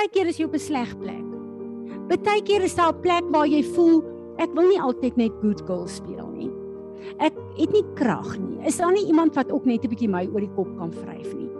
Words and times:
Partykeer 0.00 0.30
is 0.30 0.38
jy 0.40 0.46
op 0.48 0.54
'n 0.56 0.64
sleg 0.64 0.92
plek. 0.96 1.26
Partykeer 2.08 2.62
is 2.64 2.74
daar 2.74 2.94
'n 2.94 3.00
plek 3.04 3.24
waar 3.28 3.46
jy 3.46 3.62
voel 3.62 4.00
ek 4.38 4.48
wil 4.54 4.66
nie 4.68 4.80
altyd 4.80 5.16
net 5.16 5.32
good 5.42 5.60
girl 5.66 5.86
speel 5.86 6.26
nie. 6.32 6.50
Ek 7.18 7.34
het 7.58 7.70
nie 7.72 7.84
krag 7.94 8.38
nie. 8.38 8.64
Is 8.64 8.78
daar 8.78 8.92
nie 8.92 9.04
iemand 9.04 9.34
wat 9.34 9.52
ook 9.52 9.66
net 9.66 9.84
'n 9.84 9.88
bietjie 9.88 10.08
my 10.08 10.26
oor 10.32 10.40
die 10.40 10.54
kop 10.56 10.78
kan 10.78 10.90
vryf 10.90 11.34
nie? 11.34 11.50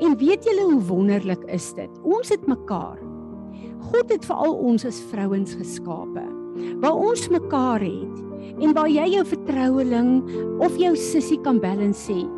En 0.00 0.14
weet 0.18 0.44
julle 0.44 0.72
hoe 0.72 0.82
wonderlik 0.82 1.42
is 1.48 1.72
dit? 1.72 1.90
Ons 2.02 2.28
het 2.28 2.46
mekaar. 2.46 2.98
God 3.80 4.12
het 4.12 4.24
vir 4.26 4.36
al 4.36 4.54
ons 4.54 4.84
as 4.84 5.00
vrouens 5.00 5.54
geskape. 5.54 6.24
Waar 6.80 6.96
ons 6.96 7.28
mekaar 7.28 7.80
het 7.80 8.16
en 8.60 8.74
waar 8.74 8.88
jy 8.88 9.08
jou 9.08 9.24
vertroueling 9.24 10.22
of 10.60 10.76
jou 10.76 10.94
sussie 10.96 11.40
kan 11.40 11.58
bel 11.58 11.80
en 11.80 11.94
sê 11.94 12.28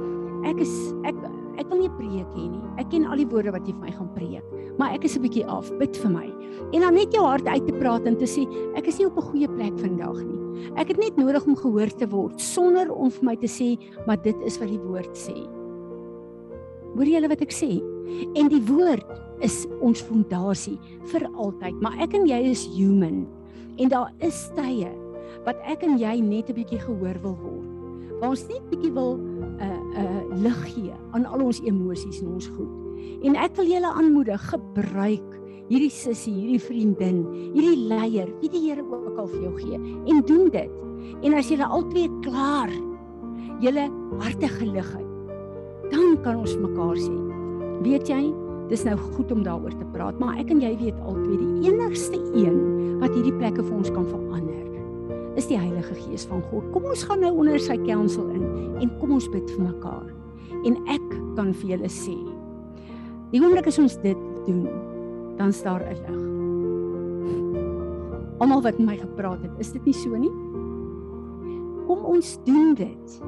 ek 0.44 0.60
is 0.60 0.94
ek 1.02 1.16
ek 1.58 1.68
wil 1.68 1.78
nie 1.78 1.90
preek 1.98 2.30
hê 2.36 2.48
nie. 2.48 2.62
Ek 2.78 2.90
ken 2.90 3.06
al 3.06 3.16
die 3.16 3.26
woorde 3.26 3.50
wat 3.50 3.66
jy 3.66 3.72
vir 3.72 3.84
my 3.86 3.92
gaan 3.92 4.12
preek, 4.14 4.41
maar 4.82 4.96
ek 4.98 5.04
is 5.06 5.14
'n 5.14 5.22
bietjie 5.22 5.46
af. 5.46 5.70
Bid 5.78 5.96
vir 5.96 6.10
my. 6.10 6.26
En 6.74 6.80
dan 6.80 6.94
net 6.94 7.14
jou 7.14 7.22
hart 7.24 7.46
uit 7.46 7.66
te 7.66 7.72
praat 7.72 8.04
en 8.04 8.16
te 8.16 8.26
sê 8.26 8.42
ek 8.74 8.86
is 8.86 8.98
nie 8.98 9.06
op 9.06 9.16
'n 9.16 9.30
goeie 9.30 9.48
plek 9.48 9.78
vandag 9.78 10.18
nie. 10.24 10.70
Ek 10.76 10.88
het 10.88 10.98
net 10.98 11.16
nodig 11.16 11.46
om 11.46 11.56
gehoor 11.56 11.86
te 11.86 12.08
word 12.08 12.40
sonder 12.40 12.90
om 12.90 13.10
vir 13.10 13.24
my 13.24 13.36
te 13.36 13.46
sê 13.46 13.78
maar 14.06 14.22
dit 14.22 14.36
is 14.44 14.58
wat 14.58 14.68
die 14.68 14.78
woord 14.78 15.14
sê. 15.14 15.46
Hoor 16.96 17.06
jy 17.06 17.28
wat 17.28 17.40
ek 17.40 17.52
sê? 17.52 17.80
En 18.34 18.48
die 18.48 18.62
woord 18.66 19.06
is 19.40 19.66
ons 19.80 20.02
fondasie 20.02 20.78
vir 21.04 21.28
altyd, 21.36 21.80
maar 21.80 21.96
ek 22.00 22.14
en 22.14 22.26
jy 22.26 22.50
is 22.50 22.66
human. 22.76 23.26
En 23.78 23.88
daar 23.88 24.12
is 24.20 24.50
tye 24.56 24.90
wat 25.44 25.56
ek 25.64 25.82
en 25.82 25.98
jy 25.98 26.20
net 26.20 26.50
'n 26.50 26.54
bietjie 26.54 26.80
gehoor 26.80 27.18
wil 27.22 27.38
word. 27.42 28.20
Waar 28.20 28.30
ons 28.30 28.48
net 28.48 28.70
bietjie 28.70 28.92
wil 28.92 29.16
'n 29.16 29.60
uh, 29.60 30.00
'n 30.00 30.06
uh, 30.32 30.42
lig 30.42 30.74
gee 30.74 30.92
aan 31.12 31.24
al 31.24 31.40
ons 31.40 31.60
emosies 31.60 32.20
en 32.20 32.34
ons 32.34 32.46
goed. 32.46 32.91
En 33.22 33.38
ek 33.38 33.56
wil 33.58 33.70
julle 33.70 33.90
aanmoedig, 33.92 34.44
gebruik 34.50 35.38
hierdie 35.68 35.92
sussie, 35.94 36.34
hierdie 36.34 36.60
vriendin, 36.60 37.22
hierdie 37.54 37.86
leier, 37.88 38.30
wie 38.42 38.50
die 38.52 38.64
Here 38.66 38.84
ook 38.84 39.18
al 39.18 39.30
vir 39.30 39.44
jou 39.46 39.52
gee 39.60 39.80
en 40.10 40.22
doen 40.28 40.50
dit. 40.52 40.80
En 41.22 41.36
as 41.38 41.50
julle 41.50 41.66
albei 41.66 42.08
klaar 42.24 42.72
julle 43.62 43.86
harte 44.20 44.50
gelig 44.58 44.90
het, 44.96 45.08
dan 45.92 46.16
kan 46.24 46.40
ons 46.42 46.56
mekaar 46.58 46.98
sê, 46.98 47.14
weet 47.86 48.10
jy, 48.10 48.22
dis 48.72 48.84
nou 48.88 48.96
goed 49.14 49.30
om 49.34 49.42
daaroor 49.46 49.74
te 49.76 49.86
praat, 49.94 50.18
maar 50.18 50.38
ek 50.40 50.50
en 50.54 50.62
jy 50.64 50.72
weet 50.80 50.98
albei 51.06 51.38
die 51.38 51.70
enigste 51.70 52.18
een 52.34 52.58
wat 53.02 53.14
hierdie 53.14 53.34
plekke 53.38 53.62
vir 53.62 53.78
ons 53.78 53.90
kan 53.92 54.06
verander 54.08 54.62
is 55.36 55.48
die 55.48 55.58
Heilige 55.58 55.94
Gees 55.96 56.26
van 56.28 56.42
God. 56.50 56.66
Kom 56.74 56.84
ons 56.90 57.04
gaan 57.08 57.22
nou 57.24 57.32
onder 57.40 57.60
sy 57.62 57.78
counsel 57.86 58.28
in 58.36 58.44
en 58.82 58.90
kom 59.00 59.14
ons 59.16 59.28
bid 59.32 59.46
vir 59.54 59.64
mekaar. 59.70 60.08
En 60.68 60.76
ek 60.92 61.06
kan 61.38 61.52
vir 61.62 61.74
julle 61.74 61.90
sê, 61.92 62.16
die 63.32 63.40
oomblik 63.40 63.66
as 63.70 63.80
ons 63.80 63.96
dit 64.02 64.18
doen, 64.46 64.68
dan 65.38 65.52
staar 65.52 65.80
'n 65.80 65.96
lig. 66.04 66.20
Almal 68.40 68.62
wat 68.62 68.78
met 68.78 68.86
my 68.86 68.96
gepraat 68.96 69.42
het, 69.42 69.58
is 69.58 69.72
dit 69.72 69.84
nie 69.84 69.94
so 69.94 70.16
nie? 70.16 70.32
Kom 71.86 72.04
ons 72.04 72.38
doen 72.44 72.74
dit. 72.74 73.20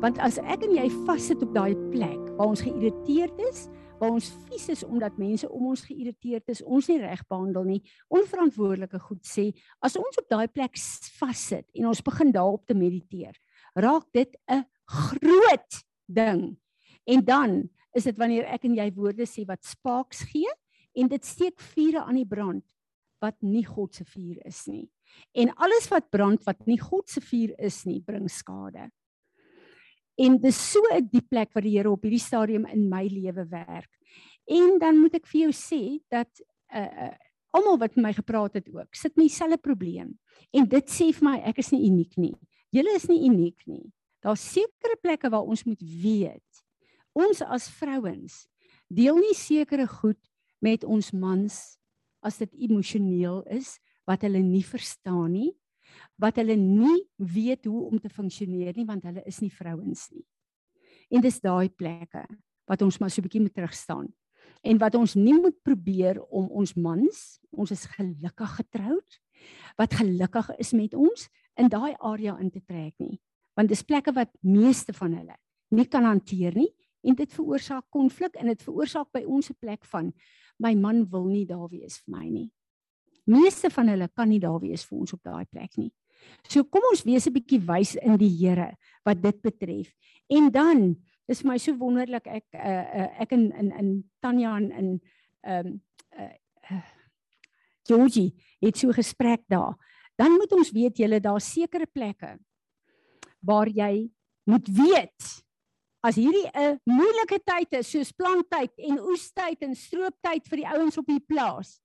Want 0.00 0.18
as 0.18 0.38
ek 0.38 0.62
en 0.64 0.74
jy 0.76 0.88
vassit 1.06 1.42
op 1.42 1.54
daai 1.54 1.74
plek 1.90 2.20
waar 2.36 2.52
ons 2.52 2.60
geïrriteerd 2.60 3.40
is, 3.50 3.68
waar 4.00 4.10
ons 4.16 4.30
vies 4.48 4.68
is 4.68 4.84
omdat 4.84 5.18
mense 5.20 5.48
om 5.48 5.66
ons 5.66 5.82
geïrriteerd 5.84 6.48
is, 6.48 6.62
ons 6.62 6.88
nie 6.88 7.00
reg 7.02 7.20
behandel 7.28 7.64
nie, 7.64 7.82
onverantwoordelike 8.08 8.98
goed 8.98 9.24
sê, 9.28 9.50
as 9.84 9.96
ons 10.00 10.18
op 10.22 10.28
daai 10.28 10.48
plek 10.48 10.78
vassit 11.18 11.66
en 11.74 11.90
ons 11.92 12.02
begin 12.02 12.32
daarop 12.32 12.64
te 12.66 12.74
mediteer, 12.74 13.36
raak 13.74 14.06
dit 14.12 14.36
'n 14.48 14.64
groot 14.86 15.84
ding. 16.06 16.56
En 17.06 17.24
dan 17.24 17.68
is 17.96 18.06
dit 18.06 18.18
wanneer 18.18 18.46
ek 18.54 18.64
en 18.68 18.76
jy 18.78 18.88
woorde 18.94 19.26
sê 19.26 19.44
wat 19.48 19.64
spaaks 19.66 20.24
gee 20.30 20.50
en 20.98 21.10
dit 21.10 21.24
steek 21.24 21.60
vure 21.74 22.02
aan 22.02 22.18
die 22.20 22.28
brand 22.28 22.64
wat 23.20 23.36
nie 23.44 23.64
God 23.66 23.94
se 23.94 24.04
vuur 24.08 24.40
is 24.48 24.64
nie. 24.70 24.86
En 25.36 25.52
alles 25.60 25.88
wat 25.92 26.08
brand 26.10 26.42
wat 26.46 26.66
nie 26.66 26.78
God 26.80 27.08
se 27.10 27.20
vuur 27.20 27.52
is 27.58 27.82
nie, 27.84 28.00
bring 28.00 28.28
skade. 28.32 28.88
En 30.20 30.36
dis 30.40 30.56
so 30.56 30.80
'n 30.92 31.08
diep 31.12 31.28
plek 31.28 31.52
wat 31.54 31.64
die 31.64 31.76
Here 31.76 31.90
op 31.90 32.02
hierdie 32.02 32.20
stadium 32.20 32.66
in 32.66 32.88
my 32.88 33.06
lewe 33.06 33.46
werk. 33.48 33.90
En 34.48 34.78
dan 34.78 34.98
moet 34.98 35.14
ek 35.14 35.26
vir 35.26 35.40
jou 35.48 35.52
sê 35.52 36.00
dat 36.10 36.28
uh 36.74 37.14
almal 37.52 37.78
wat 37.78 37.96
met 37.96 38.04
my 38.04 38.12
gepraat 38.14 38.54
het 38.54 38.68
ook, 38.70 38.94
sit 38.94 39.16
met 39.16 39.26
dieselfde 39.26 39.58
probleem. 39.58 40.18
En 40.54 40.68
dit 40.68 40.86
sê 40.90 41.10
vir 41.12 41.24
my 41.24 41.38
ek 41.50 41.58
is 41.58 41.72
nie 41.72 41.88
uniek 41.88 42.16
nie. 42.16 42.34
Julle 42.70 42.94
is 42.94 43.08
nie 43.08 43.26
uniek 43.26 43.58
nie. 43.66 43.90
Daar's 44.22 44.44
sekere 44.52 44.96
plekke 45.02 45.30
waar 45.32 45.48
ons 45.48 45.64
moet 45.64 45.80
weet. 45.80 46.49
Ons 47.16 47.42
as 47.42 47.68
vrouens 47.80 48.46
deel 48.90 49.18
nie 49.18 49.34
sekere 49.38 49.86
goed 49.86 50.20
met 50.62 50.84
ons 50.84 51.12
mans 51.12 51.56
as 52.22 52.38
dit 52.38 52.52
emosioneel 52.66 53.42
is 53.50 53.78
wat 54.08 54.26
hulle 54.26 54.42
nie 54.42 54.64
verstaan 54.66 55.32
nie 55.32 55.52
wat 56.20 56.38
hulle 56.40 56.56
nie 56.58 57.00
weet 57.16 57.66
hoe 57.66 57.86
om 57.88 57.98
te 57.98 58.10
funksioneer 58.12 58.76
nie 58.76 58.86
want 58.86 59.06
hulle 59.08 59.24
is 59.26 59.40
nie 59.42 59.50
vrouens 59.50 60.06
nie. 60.12 60.24
En 61.10 61.22
dis 61.24 61.40
daai 61.42 61.68
plekke 61.68 62.24
wat 62.70 62.82
ons 62.86 63.00
maar 63.00 63.10
so 63.10 63.20
'n 63.20 63.26
bietjie 63.26 63.42
moet 63.42 63.54
terug 63.54 63.74
staan. 63.74 64.12
En 64.62 64.78
wat 64.78 64.94
ons 64.94 65.14
nie 65.14 65.34
moet 65.34 65.56
probeer 65.62 66.22
om 66.22 66.46
ons 66.50 66.74
mans, 66.74 67.40
ons 67.50 67.70
is 67.70 67.84
gelukkig 67.84 68.56
getroud, 68.56 69.20
wat 69.76 69.94
gelukkig 69.94 70.50
is 70.58 70.72
met 70.72 70.94
ons 70.94 71.28
in 71.56 71.68
daai 71.68 71.94
area 71.98 72.38
in 72.38 72.50
te 72.50 72.60
trek 72.60 72.94
nie. 72.98 73.20
Want 73.56 73.68
dis 73.68 73.82
plekke 73.82 74.12
wat 74.12 74.30
meeste 74.40 74.92
van 74.92 75.14
hulle 75.14 75.36
nie 75.70 75.86
kan 75.86 76.04
hanteer 76.04 76.54
nie 76.54 76.70
en 77.02 77.14
dit 77.14 77.32
veroorsaak 77.32 77.84
konflik 77.90 78.36
en 78.36 78.46
dit 78.46 78.62
veroorsaak 78.62 79.08
by 79.12 79.24
ons 79.24 79.50
'n 79.50 79.56
plek 79.60 79.84
van 79.84 80.12
my 80.58 80.74
man 80.74 81.06
wil 81.10 81.24
nie 81.24 81.46
daar 81.46 81.68
wees 81.68 81.98
vir 82.04 82.18
my 82.18 82.28
nie. 82.28 82.50
Meeste 83.26 83.70
van 83.70 83.88
hulle 83.88 84.08
kan 84.08 84.28
nie 84.28 84.40
daar 84.40 84.60
wees 84.60 84.84
vir 84.84 84.98
ons 84.98 85.12
op 85.12 85.22
daai 85.22 85.44
plek 85.44 85.76
nie. 85.76 85.92
So 86.48 86.64
kom 86.64 86.82
ons 86.90 87.04
wees 87.04 87.26
'n 87.26 87.32
bietjie 87.32 87.60
wys 87.60 87.94
in 87.96 88.16
die 88.16 88.30
Here 88.30 88.76
wat 89.04 89.22
dit 89.22 89.42
betref. 89.42 89.94
En 90.28 90.50
dan 90.50 90.96
is 91.28 91.44
my 91.44 91.58
so 91.58 91.76
wonderlik 91.76 92.26
ek 92.26 92.46
uh, 92.54 92.60
uh, 92.60 93.20
ek 93.22 93.32
in 93.32 93.52
in 93.52 93.72
in 93.72 94.10
Tanya 94.20 94.56
en 94.56 94.70
in 94.70 95.00
ehm 95.42 95.66
um, 95.66 95.82
uh, 96.18 96.34
uh, 96.70 96.82
Georgie 97.86 98.34
het 98.60 98.76
so 98.76 98.92
gesprek 98.92 99.42
daar. 99.48 99.74
Dan 100.16 100.36
moet 100.36 100.52
ons 100.52 100.70
weet 100.70 100.98
julle 100.98 101.20
daar 101.20 101.40
sekere 101.40 101.86
plekke 101.86 102.38
waar 103.40 103.68
jy 103.68 104.10
moet 104.44 104.68
weet 104.68 105.44
as 106.02 106.16
hierdie 106.16 106.48
'n 106.54 106.78
moeilike 106.86 107.40
tyd 107.44 107.72
is 107.80 107.90
soos 107.90 108.12
planttyd 108.12 108.72
en 108.78 109.00
oestyd 109.00 109.62
en 109.62 109.74
strooptyd 109.74 110.48
vir 110.48 110.56
die 110.56 110.68
ouens 110.68 110.98
op 110.98 111.06
die 111.06 111.20
plaas 111.20 111.80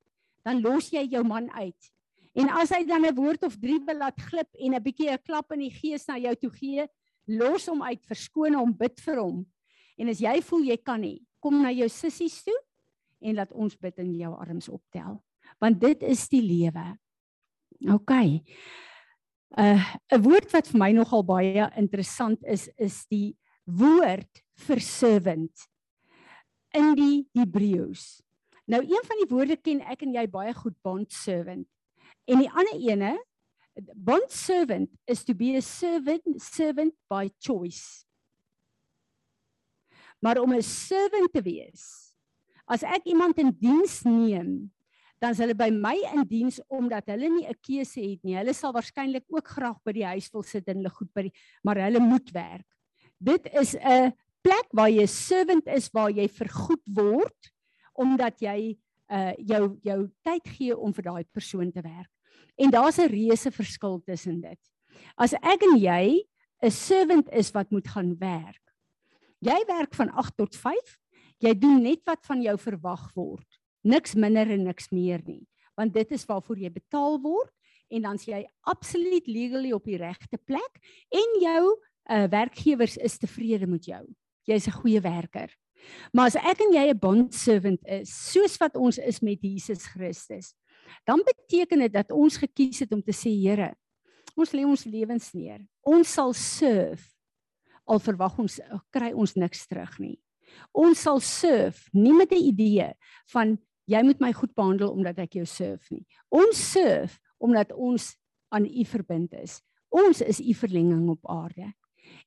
dan 0.45 0.61
los 0.61 0.91
jy 0.91 1.07
jou 1.09 1.23
man 1.23 1.49
uit 1.51 1.95
En 2.35 2.51
as 2.51 2.73
hy 2.75 2.83
dan 2.83 3.05
'n 3.07 3.15
woord 3.15 3.43
of 3.47 3.55
drie 3.55 3.79
laat 3.79 4.19
glip 4.27 4.51
en 4.59 4.75
'n 4.75 4.83
bietjie 4.83 5.09
'n 5.09 5.23
klap 5.23 5.51
in 5.51 5.59
die 5.59 5.71
gees 5.71 6.05
na 6.07 6.17
jou 6.17 6.35
toe 6.35 6.51
gee, 6.51 6.87
los 7.27 7.65
hom 7.67 7.81
uit, 7.81 8.03
verskoon 8.05 8.53
hom, 8.53 8.73
bid 8.75 8.99
vir 8.99 9.19
hom. 9.19 9.45
En 9.97 10.09
as 10.09 10.19
jy 10.19 10.41
voel 10.41 10.63
jy 10.63 10.77
kan 10.77 11.01
nie, 11.01 11.23
kom 11.39 11.61
na 11.61 11.71
jou 11.71 11.87
sissies 11.87 12.43
toe 12.43 12.59
en 13.21 13.35
laat 13.35 13.51
ons 13.53 13.75
bid 13.75 13.97
in 13.99 14.13
jou 14.19 14.33
arms 14.35 14.67
optel. 14.69 15.23
Want 15.59 15.79
dit 15.79 16.03
is 16.03 16.27
die 16.27 16.41
lewe. 16.41 16.97
OK. 17.93 18.11
'n 18.11 18.43
uh, 19.57 19.95
'n 20.11 20.21
woord 20.21 20.51
wat 20.51 20.67
vir 20.67 20.79
my 20.79 20.91
nogal 20.91 21.23
baie 21.23 21.71
interessant 21.77 22.43
is 22.43 22.69
is 22.77 23.05
die 23.07 23.37
woord 23.65 24.43
vir 24.67 24.81
servant 24.81 25.65
in 26.75 26.93
die 26.97 27.25
Hebreëus. 27.35 28.21
Nou 28.69 28.81
een 28.81 29.05
van 29.05 29.21
die 29.21 29.29
woorde 29.29 29.57
ken 29.61 29.81
ek 29.85 30.05
en 30.05 30.15
jy 30.15 30.25
baie 30.31 30.53
goed 30.57 30.75
bond 30.85 31.11
servant. 31.13 31.67
En 32.25 32.41
die 32.41 32.49
ander 32.49 32.79
ene, 32.81 33.13
bond 33.93 34.31
servant 34.31 34.89
is 35.11 35.23
to 35.25 35.35
be 35.37 35.55
a 35.57 35.61
servant 35.61 36.41
servant 36.41 36.95
by 37.11 37.29
choice. 37.39 38.05
Maar 40.21 40.41
om 40.41 40.53
'n 40.53 40.61
servant 40.61 41.33
te 41.33 41.41
wees, 41.41 42.13
as 42.65 42.83
ek 42.83 43.05
iemand 43.05 43.37
in 43.37 43.51
diens 43.51 44.01
neem, 44.03 44.71
dan 45.21 45.31
is 45.31 45.37
hulle 45.37 45.55
by 45.55 45.69
my 45.69 45.95
in 46.13 46.23
diens 46.27 46.59
omdat 46.67 47.07
hulle 47.07 47.29
nie 47.29 47.47
'n 47.47 47.59
keuse 47.61 48.01
het 48.01 48.23
nie. 48.23 48.35
Hulle 48.35 48.53
sal 48.53 48.73
waarskynlik 48.73 49.25
ook 49.27 49.47
graag 49.47 49.77
by 49.83 49.91
die 49.91 50.05
huis 50.05 50.29
wil 50.33 50.43
sit 50.43 50.67
en 50.67 50.77
hulle 50.77 50.89
goed 50.89 51.13
by 51.13 51.21
die, 51.21 51.33
maar 51.63 51.77
hulle 51.77 51.99
moet 51.99 52.31
werk. 52.31 52.74
Dit 53.25 53.49
is 53.53 53.73
'n 53.75 54.13
plek 54.41 54.67
waar 54.69 54.89
jy 54.89 55.05
servant 55.09 55.67
is 55.67 55.89
waar 55.89 56.11
jy 56.11 56.27
vergoed 56.29 56.85
word 56.93 57.51
omdat 57.93 58.39
jy 58.39 58.77
uh 59.09 59.33
jou 59.37 59.77
jou 59.81 59.99
tyd 60.21 60.45
gee 60.57 60.77
om 60.77 60.93
vir 60.93 61.03
daai 61.03 61.25
persoon 61.33 61.71
te 61.71 61.81
werk. 61.81 62.11
En 62.57 62.69
daar's 62.69 62.99
'n 62.99 63.09
reuse 63.09 63.51
verskil 63.51 64.01
tussen 64.05 64.41
dit. 64.41 64.59
As 65.17 65.33
ek 65.33 65.63
en 65.63 65.77
jy 65.77 66.21
'n 66.61 66.71
servant 66.71 67.29
is 67.31 67.51
wat 67.51 67.71
moet 67.71 67.87
gaan 67.87 68.15
werk. 68.19 68.61
Jy 69.39 69.65
werk 69.67 69.93
van 69.95 70.09
8 70.09 70.37
tot 70.37 70.55
5. 70.55 70.97
Jy 71.39 71.53
doen 71.53 71.81
net 71.81 72.01
wat 72.05 72.25
van 72.25 72.41
jou 72.41 72.57
verwag 72.57 73.13
word. 73.13 73.59
Niks 73.83 74.15
minder 74.15 74.49
en 74.49 74.63
niks 74.63 74.89
meer 74.89 75.21
nie, 75.25 75.47
want 75.77 75.93
dit 75.93 76.11
is 76.11 76.25
waarvoor 76.25 76.57
jy 76.57 76.71
betaal 76.71 77.21
word 77.21 77.51
en 77.89 78.01
dan 78.01 78.17
sê 78.17 78.31
jy 78.31 78.45
absoluut 78.61 79.27
legally 79.27 79.71
op 79.71 79.85
die 79.85 79.97
regte 79.97 80.37
plek 80.37 80.79
en 81.13 81.41
jou 81.41 81.75
uh, 82.09 82.27
werkgewers 82.29 82.97
is 82.97 83.17
tevrede 83.17 83.67
met 83.67 83.85
jou. 83.85 84.03
Jy's 84.45 84.67
'n 84.67 84.79
goeie 84.81 85.01
werker. 85.01 85.49
Maar 86.13 86.25
as 86.25 86.35
ek 86.35 86.61
en 86.61 86.73
jy 86.73 86.89
'n 86.89 86.99
bond 86.99 87.33
servant 87.33 87.79
is, 87.87 88.09
soos 88.31 88.57
wat 88.57 88.75
ons 88.75 88.97
is 88.97 89.21
met 89.21 89.41
Jesus 89.41 89.85
Christus, 89.85 90.53
dan 91.05 91.21
beteken 91.25 91.79
dit 91.79 91.93
dat 91.93 92.11
ons 92.11 92.37
gekies 92.37 92.79
het 92.79 92.91
om 92.91 93.01
te 93.01 93.11
sê 93.11 93.29
Here, 93.29 93.75
ons 94.35 94.51
lê 94.51 94.65
ons 94.65 94.85
lewens 94.85 95.33
neer. 95.33 95.61
Ons 95.81 96.13
sal 96.13 96.33
serve 96.33 97.15
al 97.85 98.01
verwag 98.01 98.39
ons 98.41 98.59
kry 98.93 99.13
ons 99.13 99.35
niks 99.37 99.67
terug 99.69 99.99
nie. 99.99 100.17
Ons 100.73 101.03
sal 101.05 101.19
serve 101.19 101.89
nie 101.93 102.13
met 102.13 102.31
'n 102.31 102.41
idee 102.51 102.93
van 103.33 103.57
jy 103.87 104.01
moet 104.03 104.19
my 104.19 104.33
goed 104.33 104.53
behandel 104.55 104.91
omdat 104.91 105.19
ek 105.19 105.33
jou 105.33 105.45
serve 105.45 105.85
nie. 105.91 106.05
Ons 106.29 106.57
serve 106.71 107.19
omdat 107.39 107.71
ons 107.71 108.15
aan 108.49 108.65
U 108.65 108.85
verbind 108.85 109.33
is. 109.33 109.61
Ons 109.89 110.21
is 110.21 110.39
U 110.39 110.53
verlenging 110.53 111.09
op 111.09 111.29
aarde. 111.29 111.73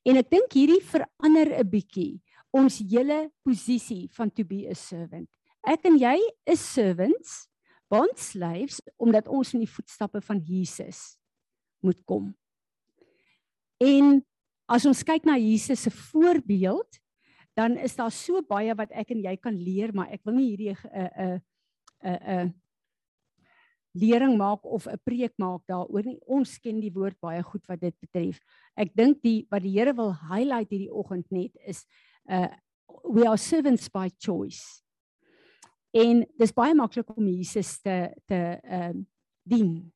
En 0.09 0.17
ek 0.17 0.31
dink 0.33 0.55
hierdie 0.57 0.81
verander 0.81 1.51
'n 1.61 1.69
bietjie 1.69 2.23
ons 2.57 2.79
hele 2.81 3.29
posisie 3.45 4.09
van 4.17 4.31
to 4.31 4.45
be 4.45 4.65
a 4.71 4.75
servant. 4.75 5.29
Ek 5.67 5.85
en 5.85 5.99
jy 6.01 6.17
is 6.47 6.61
servants, 6.61 7.49
bond 7.91 8.17
slaves 8.17 8.81
omdat 8.97 9.29
ons 9.29 9.53
in 9.55 9.61
die 9.61 9.71
voetstappe 9.71 10.21
van 10.25 10.41
Jesus 10.41 11.19
moet 11.85 12.01
kom. 12.05 12.33
En 13.81 14.23
as 14.69 14.87
ons 14.87 15.05
kyk 15.05 15.25
na 15.25 15.37
Jesus 15.37 15.83
se 15.83 15.91
voorbeeld, 15.91 17.01
dan 17.57 17.77
is 17.77 17.97
daar 17.97 18.13
so 18.13 18.41
baie 18.43 18.75
wat 18.75 18.93
ek 18.93 19.11
en 19.11 19.23
jy 19.25 19.37
kan 19.37 19.55
leer, 19.55 19.93
maar 19.93 20.13
ek 20.15 20.25
wil 20.25 20.35
nie 20.35 20.51
hierdie 20.51 20.73
'n 20.73 20.79
'n 20.95 21.41
'n 22.03 22.19
'n 22.45 22.55
lering 23.99 24.37
maak 24.39 24.65
of 24.65 24.87
'n 24.87 25.01
preek 25.05 25.35
maak 25.37 25.63
daaroor 25.67 26.05
nie. 26.05 26.19
Ons 26.27 26.59
ken 26.59 26.81
die 26.81 26.93
woord 26.93 27.19
baie 27.21 27.43
goed 27.43 27.67
wat 27.67 27.81
dit 27.81 27.95
betref. 28.01 28.41
Ek 28.77 28.95
dink 28.95 29.23
die 29.23 29.47
wat 29.51 29.63
die 29.63 29.75
Here 29.79 29.95
wil 29.95 30.13
highlight 30.13 30.71
hierdie 30.71 30.93
oggend 30.93 31.31
net 31.31 31.57
is 31.67 31.87
uh 32.31 32.49
we 33.05 33.27
are 33.27 33.37
servants 33.37 33.89
by 33.89 34.09
choice. 34.19 34.83
En 35.93 36.25
dis 36.39 36.53
baie 36.53 36.75
maklik 36.75 37.09
om 37.17 37.27
Jesus 37.27 37.81
te 37.81 38.13
te 38.27 38.61
ehm 38.63 38.99
uh, 38.99 39.05
dien. 39.43 39.93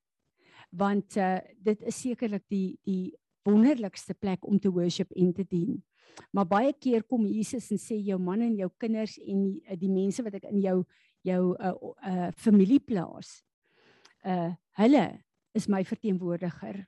Want 0.71 1.17
uh 1.17 1.39
dit 1.59 1.83
is 1.83 2.01
sekerlik 2.01 2.45
die 2.49 2.79
die 2.85 3.13
wonderlikste 3.45 4.15
plek 4.15 4.47
om 4.47 4.59
te 4.59 4.71
worship 4.71 5.11
en 5.13 5.33
te 5.33 5.45
dien. 5.49 5.83
Maar 6.31 6.47
baie 6.47 6.73
keer 6.73 7.03
kom 7.03 7.27
Jesus 7.27 7.71
en 7.73 7.81
sê 7.81 7.97
jou 7.97 8.19
man 8.21 8.41
en 8.41 8.55
jou 8.57 8.69
kinders 8.79 9.19
en 9.19 9.45
die, 9.45 9.77
die 9.77 9.91
mense 9.91 10.23
wat 10.23 10.35
ek 10.35 10.51
in 10.51 10.61
jou 10.61 10.85
jou 11.23 11.55
uh 11.55 11.75
uh 12.03 12.31
familie 12.37 12.81
plaas. 12.81 13.43
Uh 14.23 14.53
hulle 14.81 15.21
is 15.53 15.69
my 15.69 15.83
verteenwoordiger. 15.85 16.87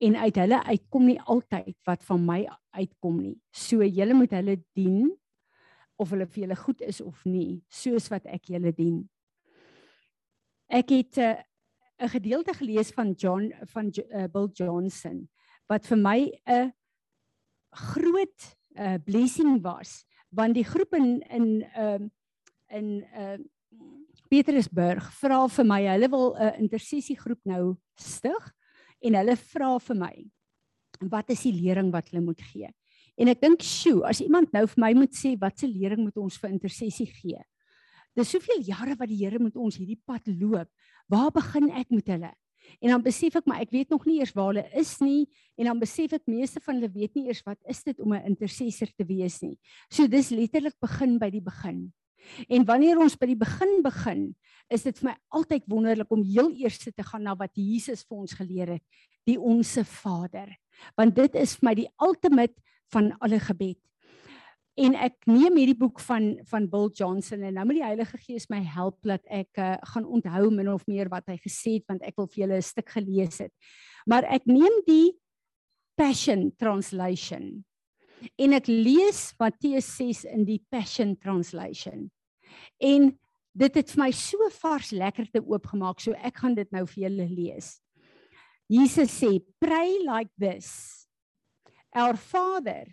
En 0.00 0.16
uit 0.16 0.36
hulle 0.40 0.62
uitkom 0.64 1.04
nie 1.04 1.20
altyd 1.20 1.76
wat 1.84 2.04
van 2.08 2.22
my 2.24 2.38
uitkom 2.72 3.18
nie. 3.20 3.34
So 3.52 3.84
julle 3.84 4.16
moet 4.16 4.32
hulle 4.32 4.56
dien 4.72 5.10
of 6.00 6.14
hulle 6.14 6.24
vir 6.26 6.46
julle 6.46 6.56
goed 6.56 6.80
is 6.80 7.02
of 7.04 7.20
nie, 7.28 7.60
soos 7.68 8.08
wat 8.08 8.24
ek 8.24 8.48
julle 8.54 8.72
dien. 8.72 9.02
Ek 10.70 10.88
het 10.94 11.18
'n 11.18 11.36
uh, 12.00 12.08
gedeelte 12.08 12.54
gelees 12.54 12.90
van 12.96 13.12
John 13.12 13.52
van 13.74 13.92
uh, 13.92 14.24
Bill 14.32 14.48
Johnson 14.54 15.28
wat 15.68 15.86
vir 15.86 15.98
my 15.98 16.32
'n 16.48 16.72
groot 17.70 18.56
uh, 18.78 18.96
blessing 19.04 19.62
was 19.62 20.06
want 20.30 20.54
die 20.54 20.64
groep 20.64 20.94
in 20.94 21.20
in 21.28 21.62
ehm 21.74 22.02
uh, 22.02 22.08
in 22.70 23.04
uh, 23.18 23.38
Petersburg 24.30 25.06
vra 25.20 25.40
vir 25.50 25.66
my 25.66 25.80
hulle 25.88 26.10
wil 26.10 26.34
'n 26.36 26.64
intersessiegroep 26.64 27.40
nou 27.44 27.76
stig 27.98 28.52
en 29.02 29.14
hulle 29.14 29.36
vra 29.36 29.78
vir 29.78 29.96
my 29.96 30.14
wat 31.10 31.30
is 31.30 31.42
die 31.42 31.56
lering 31.56 31.90
wat 31.92 32.10
hulle 32.10 32.24
moet 32.24 32.40
gee 32.40 32.70
en 33.18 33.28
ek 33.28 33.40
dink 33.40 33.62
sjoe 33.62 34.04
as 34.08 34.20
iemand 34.20 34.52
nou 34.52 34.66
vir 34.66 34.80
my 34.80 34.92
moet 34.94 35.14
sê 35.14 35.36
wat 35.40 35.58
se 35.58 35.66
lering 35.66 36.04
moet 36.04 36.16
ons 36.16 36.38
vir 36.38 36.50
intersessie 36.50 37.06
gee 37.06 37.42
dis 38.16 38.30
soveel 38.30 38.62
jare 38.62 38.96
wat 38.96 39.08
die 39.08 39.24
Here 39.24 39.38
met 39.38 39.56
ons 39.56 39.76
hierdie 39.76 40.00
pad 40.06 40.22
loop 40.26 40.68
waar 41.08 41.30
begin 41.30 41.70
ek 41.70 41.90
met 41.90 42.06
hulle 42.06 42.32
En 42.80 42.92
dan 42.94 43.02
besef 43.04 43.36
ek 43.38 43.46
maar 43.48 43.62
ek 43.64 43.72
weet 43.74 43.90
nog 43.92 44.04
nie 44.08 44.18
eers 44.20 44.32
waar 44.36 44.52
hulle 44.52 44.66
is 44.78 44.92
nie 45.02 45.24
en 45.60 45.70
dan 45.70 45.80
besef 45.80 46.14
ek 46.16 46.28
meeste 46.30 46.62
van 46.64 46.78
hulle 46.78 46.92
weet 46.92 47.16
nie 47.16 47.26
eers 47.28 47.42
wat 47.46 47.58
is 47.68 47.82
dit 47.84 48.00
om 48.00 48.14
'n 48.14 48.26
intercessor 48.32 48.90
te 48.96 49.04
wees 49.04 49.40
nie. 49.42 49.58
So 49.90 50.06
dis 50.06 50.30
letterlik 50.30 50.76
begin 50.80 51.18
by 51.18 51.30
die 51.30 51.44
begin. 51.44 51.92
En 52.48 52.64
wanneer 52.64 52.98
ons 52.98 53.16
by 53.18 53.26
die 53.26 53.38
begin 53.38 53.80
begin, 53.82 54.24
is 54.70 54.86
dit 54.86 54.98
vir 54.98 55.10
my 55.10 55.16
altyd 55.34 55.66
wonderlik 55.66 56.10
om 56.14 56.22
heel 56.24 56.50
eers 56.56 56.78
te 56.78 57.02
gaan 57.02 57.24
na 57.26 57.34
wat 57.38 57.54
Jesus 57.54 58.04
vir 58.06 58.24
ons 58.24 58.34
geleer 58.38 58.76
het, 58.78 58.84
die 59.26 59.38
onsse 59.38 59.84
Vader. 59.84 60.52
Want 60.96 61.16
dit 61.16 61.34
is 61.34 61.56
vir 61.58 61.70
my 61.70 61.74
die 61.74 61.90
ultimate 62.00 62.56
van 62.90 63.12
alle 63.20 63.40
gebed 63.42 63.80
en 64.80 64.96
ek 64.96 65.16
neem 65.28 65.58
hierdie 65.58 65.78
boek 65.78 66.00
van 66.04 66.32
van 66.48 66.68
Bill 66.70 66.90
Johnson 66.96 67.42
en 67.44 67.56
nou 67.58 67.66
moet 67.68 67.80
die 67.80 67.86
Heilige 67.86 68.20
Gees 68.22 68.48
my 68.52 68.60
help 68.64 69.00
dat 69.06 69.24
ek 69.26 69.58
uh, 69.58 69.74
gaan 69.92 70.06
onthou 70.06 70.50
min 70.54 70.70
of 70.72 70.86
meer 70.90 71.10
wat 71.12 71.26
hy 71.30 71.36
gesê 71.42 71.78
het 71.78 71.88
want 71.90 72.04
ek 72.06 72.16
wil 72.20 72.28
vir 72.30 72.44
julle 72.44 72.60
'n 72.60 72.68
stuk 72.68 72.88
gelees 72.96 73.40
het. 73.44 73.52
Maar 74.06 74.24
ek 74.24 74.46
neem 74.46 74.80
die 74.86 75.18
Passion 75.96 76.50
Translation 76.56 77.64
en 78.38 78.56
ek 78.56 78.68
lees 78.68 79.22
Matteus 79.40 79.88
6 79.96 80.24
in 80.30 80.44
die 80.48 80.60
Passion 80.70 81.16
Translation. 81.16 82.08
En 82.80 83.10
dit 83.52 83.78
het 83.80 83.92
vir 83.94 84.02
my 84.02 84.10
so 84.14 84.50
vars 84.60 84.92
lekker 84.92 85.30
te 85.32 85.42
oopgemaak, 85.42 86.00
so 86.00 86.12
ek 86.16 86.42
gaan 86.42 86.54
dit 86.54 86.70
nou 86.72 86.84
vir 86.86 87.08
julle 87.08 87.28
lees. 87.28 87.80
Jesus 88.70 89.10
sê, 89.10 89.40
"Pray 89.58 89.98
like 90.06 90.30
this. 90.38 91.08
Our 91.92 92.16
Father, 92.16 92.86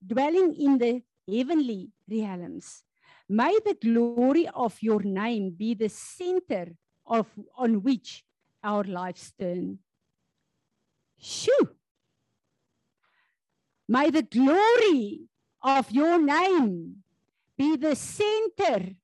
dwelling 0.00 0.54
in 0.56 0.78
the 0.78 1.02
heavenly 1.28 1.92
realms. 2.08 2.82
May 3.28 3.58
the 3.64 3.74
glory 3.74 4.48
of 4.48 4.82
your 4.82 5.02
name 5.02 5.50
be 5.50 5.74
the 5.74 5.88
center 5.88 6.74
of 7.04 7.26
on 7.56 7.82
which 7.82 8.24
our 8.62 8.84
lives 8.84 9.32
turn. 9.38 9.78
Shoo! 11.18 11.77
May 13.88 14.10
the 14.10 14.22
glory 14.22 15.24
of 15.62 15.90
your 15.90 16.20
name 16.20 17.02
be 17.56 17.76
the 17.76 17.96
center 17.96 18.94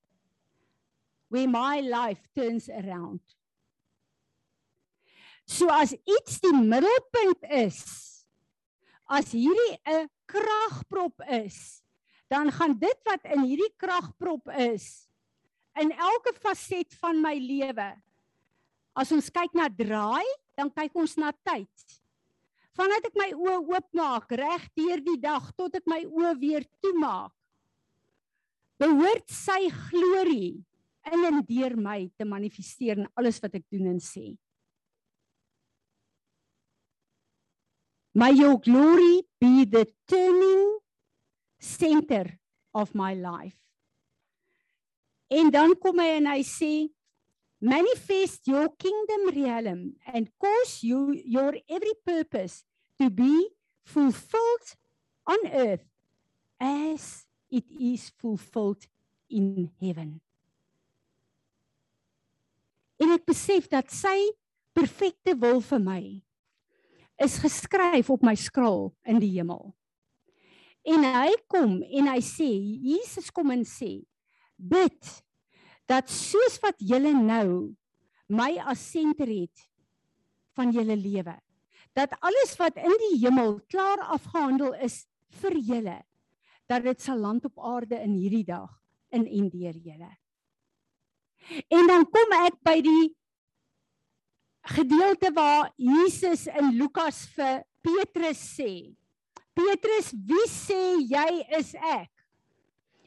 where 1.28 1.48
my 1.48 1.80
life 1.80 2.20
turns 2.36 2.68
around. 2.68 3.20
So 5.46 5.68
as 5.72 5.96
iets 6.04 6.40
die 6.40 6.52
middelpunt 6.52 7.48
is, 7.48 7.80
as 9.08 9.32
hierdie 9.32 9.76
'n 9.84 10.08
kragprop 10.28 11.20
is, 11.28 11.82
dan 12.28 12.52
gaan 12.52 12.78
dit 12.78 12.98
wat 13.04 13.24
in 13.24 13.44
hierdie 13.44 13.74
kragprop 13.76 14.48
is 14.56 15.08
in 15.80 15.90
elke 15.90 16.32
faset 16.38 16.94
van 17.00 17.20
my 17.20 17.34
lewe. 17.34 17.90
As 18.94 19.10
ons 19.12 19.28
kyk 19.28 19.52
na 19.58 19.68
draai, 19.68 20.24
dan 20.56 20.70
kyk 20.70 20.94
ons 20.94 21.16
na 21.18 21.32
tyd. 21.44 21.68
Vandat 22.74 23.06
ek 23.06 23.16
my 23.18 23.30
oë 23.38 23.58
oopmaak 23.70 24.32
reg 24.38 24.66
deur 24.74 25.02
die 25.06 25.18
dag 25.22 25.50
tot 25.54 25.76
ek 25.78 25.86
my 25.90 26.02
oë 26.04 26.34
weer 26.40 26.64
toemaak. 26.82 27.32
Behoort 28.82 29.30
sy 29.30 29.68
glorie 29.70 30.56
in 31.12 31.26
en 31.28 31.42
deur 31.46 31.76
my 31.78 32.00
te 32.18 32.26
manifesteer 32.26 32.98
in 32.98 33.10
alles 33.14 33.38
wat 33.44 33.54
ek 33.60 33.66
doen 33.70 33.92
en 33.92 34.00
sê. 34.02 34.32
May 38.14 38.34
your 38.38 38.58
glory 38.62 39.22
be 39.42 39.64
the 39.66 39.86
turning 40.06 40.78
center 41.58 42.38
of 42.74 42.94
my 42.94 43.14
life. 43.14 43.58
En 45.30 45.50
dan 45.50 45.74
kom 45.82 45.98
hy 45.98 46.12
en 46.18 46.28
hy 46.30 46.42
sê 46.46 46.72
manifest 47.64 48.46
your 48.46 48.68
kingdom 48.76 49.32
realm 49.32 49.96
and 50.12 50.28
cause 50.38 50.84
you 50.84 51.16
your 51.24 51.56
every 51.64 51.96
purpose 52.04 52.62
to 53.00 53.08
be 53.08 53.48
fulfilled 53.82 54.76
on 55.26 55.38
earth 55.48 55.88
as 56.60 57.24
it 57.50 57.64
is 57.72 58.12
fulfilled 58.20 58.84
in 59.30 59.70
heaven. 59.80 60.20
En 63.00 63.16
ek 63.16 63.24
besef 63.24 63.64
dat 63.72 63.88
sy 63.88 64.16
perfekte 64.76 65.32
wil 65.40 65.64
vir 65.64 65.80
my 65.80 66.02
is 67.24 67.40
geskryf 67.40 68.10
op 68.12 68.24
my 68.26 68.36
skrol 68.36 68.90
in 69.08 69.22
die 69.22 69.32
hemel. 69.38 69.72
En 70.84 71.00
hy 71.16 71.32
kom 71.48 71.78
en 71.80 72.12
hy 72.12 72.20
sê, 72.20 72.50
Jesus 72.84 73.32
kom 73.32 73.54
en 73.54 73.64
sê, 73.64 74.02
bid 74.60 75.23
dat 75.90 76.10
soos 76.10 76.58
wat 76.62 76.80
julle 76.80 77.12
nou 77.16 77.74
my 78.32 78.54
as 78.70 78.82
senter 78.92 79.28
het 79.28 79.66
van 80.56 80.72
julle 80.72 80.96
lewe, 80.96 81.34
dat 81.94 82.14
alles 82.24 82.54
wat 82.58 82.78
in 82.80 82.94
die 83.02 83.18
hemel 83.24 83.58
klaar 83.70 84.00
afgehandel 84.16 84.74
is 84.82 85.04
vir 85.40 85.58
julle, 85.58 85.98
dat 86.70 86.86
dit 86.86 87.00
sal 87.02 87.20
land 87.20 87.44
op 87.44 87.60
aarde 87.60 87.98
in 88.00 88.14
hierdie 88.16 88.46
dag 88.48 88.70
in 89.14 89.26
en 89.26 89.50
deur 89.52 89.76
julle. 89.76 90.10
En 91.68 91.86
dan 91.90 92.06
kom 92.08 92.34
ek 92.40 92.56
by 92.64 92.78
die 92.82 93.12
gedeelte 94.74 95.30
waar 95.36 95.68
Jesus 95.76 96.46
in 96.48 96.72
Lukas 96.78 97.26
vir 97.36 97.62
Petrus 97.84 98.40
sê, 98.56 98.94
Petrus, 99.54 100.10
wie 100.26 100.46
sê 100.50 100.80
jy 101.04 101.28
is 101.58 101.74
ek? 101.78 102.10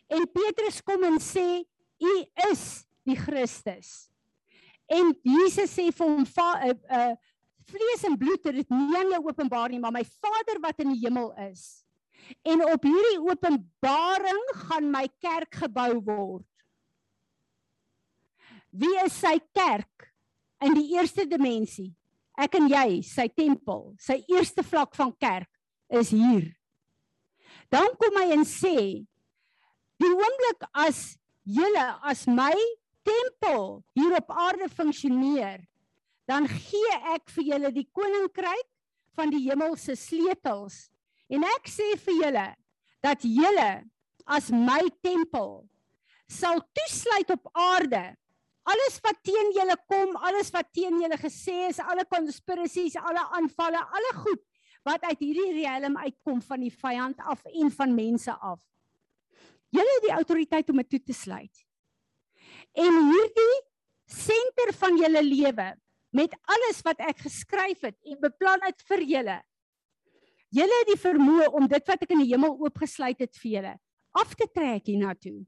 En 0.08 0.24
Petrus 0.32 0.80
kom 0.86 1.04
en 1.04 1.18
sê 1.20 1.66
u 2.02 2.14
is 2.50 2.64
die 3.08 3.18
Christus. 3.18 4.08
En 4.88 5.12
Jesus 5.26 5.74
sê 5.74 5.90
vir 5.92 6.08
hom 6.08 6.24
va, 6.32 6.52
uh, 6.68 6.76
uh, 6.96 7.16
vlees 7.68 8.06
en 8.08 8.16
bloed 8.20 8.46
het 8.48 8.56
dit 8.62 8.70
nie 8.72 8.96
aan 9.00 9.12
jou 9.16 9.24
openbaar 9.28 9.74
nie, 9.74 9.82
maar 9.84 9.96
my 9.96 10.04
Vader 10.08 10.62
wat 10.64 10.80
in 10.84 10.94
die 10.94 11.02
hemel 11.04 11.34
is. 11.50 11.84
En 12.48 12.64
op 12.66 12.84
hierdie 12.88 13.20
openbaring 13.24 14.44
gaan 14.68 14.92
my 14.92 15.06
kerk 15.24 15.60
gebou 15.64 15.92
word. 16.08 16.48
Wie 18.72 18.94
is 19.04 19.16
sy 19.16 19.38
kerk 19.56 20.10
in 20.64 20.76
die 20.78 20.92
eerste 20.96 21.26
dimensie? 21.28 21.92
Ek 22.38 22.58
en 22.60 22.68
jy, 22.70 23.02
sy 23.02 23.26
tempel, 23.34 23.96
sy 24.00 24.20
eerste 24.30 24.64
vlak 24.66 24.94
van 24.98 25.14
kerk 25.18 25.50
is 25.90 26.12
hier. 26.14 26.52
Dan 27.74 27.90
kom 28.00 28.20
hy 28.22 28.28
en 28.36 28.46
sê 28.48 28.78
die 29.98 30.12
oomblik 30.14 30.68
as 30.78 31.18
julle 31.48 31.86
as 32.04 32.26
my 32.28 32.54
tempel 33.08 33.82
hier 33.96 34.18
op 34.20 34.32
aarde 34.36 34.68
funksioneer, 34.70 35.64
dan 36.28 36.48
gee 36.52 37.00
ek 37.16 37.32
vir 37.38 37.50
julle 37.54 37.72
die 37.72 37.88
koninkryk 37.96 38.68
van 39.16 39.32
die 39.32 39.46
hemelse 39.48 39.96
sleutels. 39.96 40.88
En 41.32 41.46
ek 41.48 41.72
sê 41.72 41.94
vir 42.04 42.22
julle 42.26 42.48
dat 43.04 43.24
julle 43.24 43.72
as 44.28 44.52
my 44.52 44.82
tempel 45.04 45.62
sal 46.28 46.60
toesluit 46.76 47.32
op 47.32 47.48
aarde 47.56 48.04
alles 48.68 49.00
wat 49.04 49.20
teen 49.24 49.54
julle 49.56 49.78
kom, 49.88 50.16
alles 50.28 50.52
wat 50.56 50.70
teen 50.76 51.00
julle 51.02 51.18
gesê 51.22 51.70
is, 51.70 51.80
alle 51.80 52.04
konspirasies, 52.10 52.98
alle 53.00 53.24
aanvalle, 53.38 53.80
alle 53.80 54.14
goed 54.24 54.44
wat 54.88 55.04
uit 55.10 55.20
hierdie 55.20 55.66
riem 55.68 55.98
uitkom 56.00 56.40
van 56.48 56.64
die 56.64 56.72
vyand 56.72 57.24
af 57.28 57.44
en 57.48 57.72
van 57.76 57.96
mense 57.96 58.32
af. 58.32 58.60
Julle 59.76 59.96
het 59.98 60.06
die 60.06 60.16
autoriteit 60.16 60.70
om 60.72 60.80
dit 60.82 60.90
toe 60.96 61.02
te 61.10 61.16
sluit. 61.16 61.66
En 62.78 63.02
hierdie 63.12 63.56
senter 64.08 64.72
van 64.80 64.98
julle 65.00 65.24
lewe 65.26 65.68
met 66.16 66.34
alles 66.56 66.80
wat 66.88 67.02
ek 67.04 67.26
geskryf 67.26 67.84
het 67.90 67.98
en 68.08 68.22
beplan 68.22 68.64
het 68.64 68.80
vir 68.88 69.04
julle. 69.04 69.38
Julle 70.56 70.80
het 70.82 70.90
die 70.94 71.02
vermoë 71.02 71.50
om 71.60 71.68
dit 71.68 71.92
wat 71.92 72.06
ek 72.06 72.16
in 72.16 72.24
die 72.24 72.32
hemel 72.32 72.56
oopgesluit 72.56 73.20
het 73.26 73.36
vir 73.42 73.52
julle 73.58 73.76
af 74.18 74.34
te 74.34 74.48
trek 74.50 74.88
hiernatoe 74.90 75.44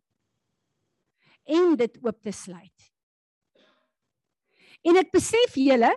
en 1.49 1.73
dit 1.79 1.95
oop 2.03 2.19
te 2.21 2.33
sluit. 2.35 2.89
En 4.85 4.99
ek 4.99 5.09
besef 5.15 5.57
julle 5.59 5.89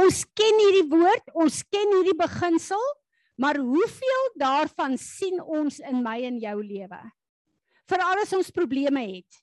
ons 0.00 0.22
ken 0.38 0.58
hierdie 0.62 0.88
woord, 0.90 1.30
ons 1.34 1.60
ken 1.66 1.94
hierdie 1.96 2.16
beginsel, 2.18 2.82
maar 3.40 3.56
hoeveel 3.56 4.26
daarvan 4.40 4.98
sien 5.00 5.40
ons 5.40 5.78
in 5.80 6.02
my 6.04 6.18
en 6.28 6.36
jou 6.42 6.58
lewe? 6.60 7.00
Veral 7.88 8.20
as 8.22 8.34
ons 8.36 8.52
probleme 8.54 9.02
het 9.16 9.40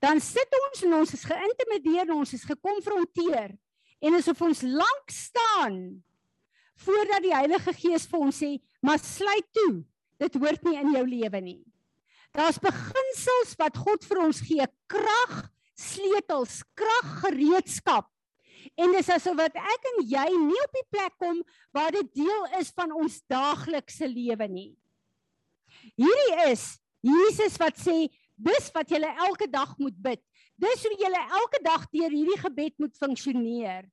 dan 0.00 0.20
sit 0.24 0.54
ons 0.56 0.84
en 0.86 0.94
ons 1.02 1.10
is 1.12 1.26
geïntimideer 1.28 2.08
en 2.08 2.22
ons 2.22 2.32
is 2.36 2.46
gekonfronteer 2.48 3.52
en 4.00 4.16
asof 4.16 4.40
ons 4.46 4.62
lank 4.64 5.12
staan 5.12 5.76
voordat 6.80 7.20
die 7.20 7.34
Heilige 7.36 7.74
Gees 7.76 8.06
vir 8.08 8.20
ons 8.24 8.38
sê, 8.40 8.56
"Maar 8.80 8.98
sluit 8.98 9.46
toe. 9.52 9.84
Dit 10.18 10.34
hoort 10.34 10.62
nie 10.64 10.80
in 10.80 10.92
jou 10.92 11.04
lewe 11.06 11.40
nie." 11.40 11.64
Daar's 12.32 12.58
beginsels 12.58 13.54
wat 13.58 13.76
God 13.76 14.04
vir 14.04 14.18
ons 14.18 14.40
gee, 14.40 14.66
krag, 14.86 15.50
sleutels, 15.76 16.62
krag, 16.74 17.20
gereedskap. 17.20 18.08
En 18.76 18.92
dis 18.92 19.08
asof 19.08 19.36
wat 19.36 19.56
ek 19.56 19.88
en 19.94 20.02
jy 20.08 20.28
nie 20.36 20.62
op 20.64 20.76
die 20.76 20.88
plek 20.90 21.16
kom 21.18 21.42
waar 21.72 21.92
dit 21.92 22.14
deel 22.14 22.46
is 22.60 22.70
van 22.76 22.92
ons 22.92 23.20
daaglikse 23.30 24.08
lewe 24.08 24.48
nie. 24.48 24.72
Hierdie 25.96 26.50
is 26.50 26.78
Jesus 27.00 27.56
wat 27.60 27.78
sê 27.80 28.08
Dis 28.40 28.70
wat 28.72 28.88
jy 28.88 29.00
elke 29.04 29.46
dag 29.50 29.72
moet 29.78 29.96
bid. 30.00 30.20
Dis 30.60 30.84
hoe 30.84 30.96
jy 30.96 31.10
elke 31.12 31.60
dag 31.64 31.86
deur 31.92 32.12
hierdie 32.12 32.40
gebed 32.40 32.76
moet 32.80 32.96
funksioneer. 32.96 33.84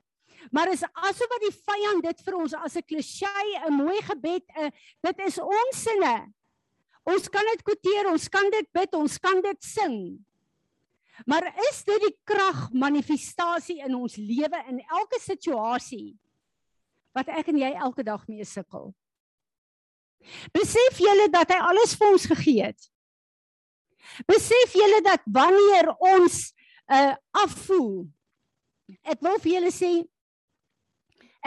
Maar 0.54 0.72
is 0.72 0.86
asof 0.86 1.28
wat 1.32 1.44
die 1.44 1.56
vyand 1.56 2.06
dit 2.06 2.24
vir 2.24 2.36
ons 2.38 2.54
as 2.54 2.78
'n 2.78 2.86
klisjé, 2.88 3.34
'n 3.68 3.74
mooi 3.74 4.00
gebed, 4.02 4.46
'n 4.56 4.72
dit 5.04 5.20
is 5.28 5.40
onsinne. 5.40 6.32
Ons 7.04 7.28
kan 7.28 7.44
dit 7.44 7.64
kwoteer, 7.64 8.12
ons 8.12 8.28
kan 8.30 8.50
dit 8.52 8.68
bid, 8.72 8.94
ons 8.94 9.18
kan 9.18 9.42
dit 9.42 9.64
sing. 9.64 10.26
Maar 11.26 11.48
is 11.70 11.84
dit 11.84 12.04
die 12.06 12.16
krag 12.28 12.68
manifestasie 12.74 13.80
in 13.82 13.96
ons 13.96 14.18
lewe 14.22 14.60
in 14.70 14.84
elke 14.86 15.20
situasie 15.22 16.18
wat 17.18 17.32
ek 17.34 17.48
en 17.50 17.58
jy 17.58 17.72
elke 17.74 18.04
dag 18.06 18.28
mee 18.30 18.46
sukkel? 18.46 18.92
Besef 20.54 21.00
julle 21.02 21.30
dat 21.34 21.50
hy 21.54 21.58
alles 21.72 21.96
vir 21.98 22.12
ons 22.12 22.28
gegee 22.30 22.68
het? 22.70 22.90
Besef 24.30 24.76
julle 24.78 25.02
dat 25.06 25.26
wanneer 25.26 25.92
ons 25.98 26.52
uh 26.88 27.16
afvoel. 27.36 28.06
Ek 29.04 29.20
wil 29.26 29.36
vir 29.44 29.58
julle 29.58 29.74
sê 29.76 29.92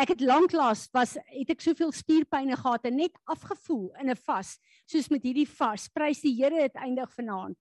ek 0.00 0.14
het 0.14 0.22
lanklaas 0.24 0.86
was 0.94 1.16
het 1.32 1.50
ek 1.52 1.64
soveel 1.64 1.92
spierpynne 1.92 2.56
gehad 2.56 2.84
en 2.88 3.00
net 3.00 3.16
afgevoel 3.24 3.90
in 4.00 4.10
'n 4.10 4.20
vas 4.26 4.58
soos 4.86 5.08
met 5.08 5.24
hierdie 5.24 5.48
vas. 5.48 5.88
Prys 5.88 6.20
die 6.20 6.34
Here 6.36 6.68
dit 6.68 6.76
eindig 6.76 7.10
vanaand. 7.16 7.56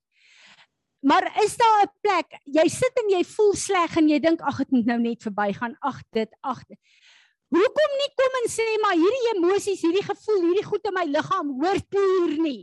Maar 1.01 1.43
is 1.43 1.57
daar 1.57 1.83
'n 1.83 1.93
plek 2.01 2.39
jy 2.43 2.67
sit 2.67 2.93
en 3.03 3.09
jy 3.09 3.23
voel 3.23 3.53
sleg 3.55 3.97
en 3.97 4.09
jy 4.09 4.19
dink 4.19 4.41
ag 4.41 4.57
dit 4.57 4.71
moet 4.71 4.85
nou 4.85 4.99
net 4.99 5.21
verbygaan. 5.23 5.77
Ag 5.79 6.01
dit 6.11 6.29
ag 6.41 6.63
Hoekom 7.49 7.93
nie 7.97 8.11
kom 8.13 8.35
en 8.43 8.47
sê 8.53 8.65
maar 8.77 8.93
hierdie 8.93 9.29
emosies, 9.31 9.81
hierdie 9.81 10.05
gevoel, 10.05 10.43
hierdie 10.43 10.65
goed 10.67 10.83
in 10.85 10.93
my 10.93 11.05
liggaam 11.09 11.55
hoort 11.57 11.95
nie 11.95 12.09
hier 12.11 12.35
nie. 12.43 12.59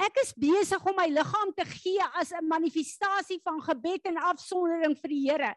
Ek 0.00 0.16
is 0.22 0.30
besig 0.32 0.86
om 0.88 0.96
my 0.96 1.10
liggaam 1.12 1.50
te 1.52 1.66
gee 1.68 2.06
as 2.16 2.32
'n 2.32 2.48
manifestasie 2.48 3.40
van 3.44 3.60
gebed 3.60 4.00
en 4.08 4.16
afsondering 4.16 4.96
vir 4.96 5.10
die 5.12 5.28
Here. 5.28 5.54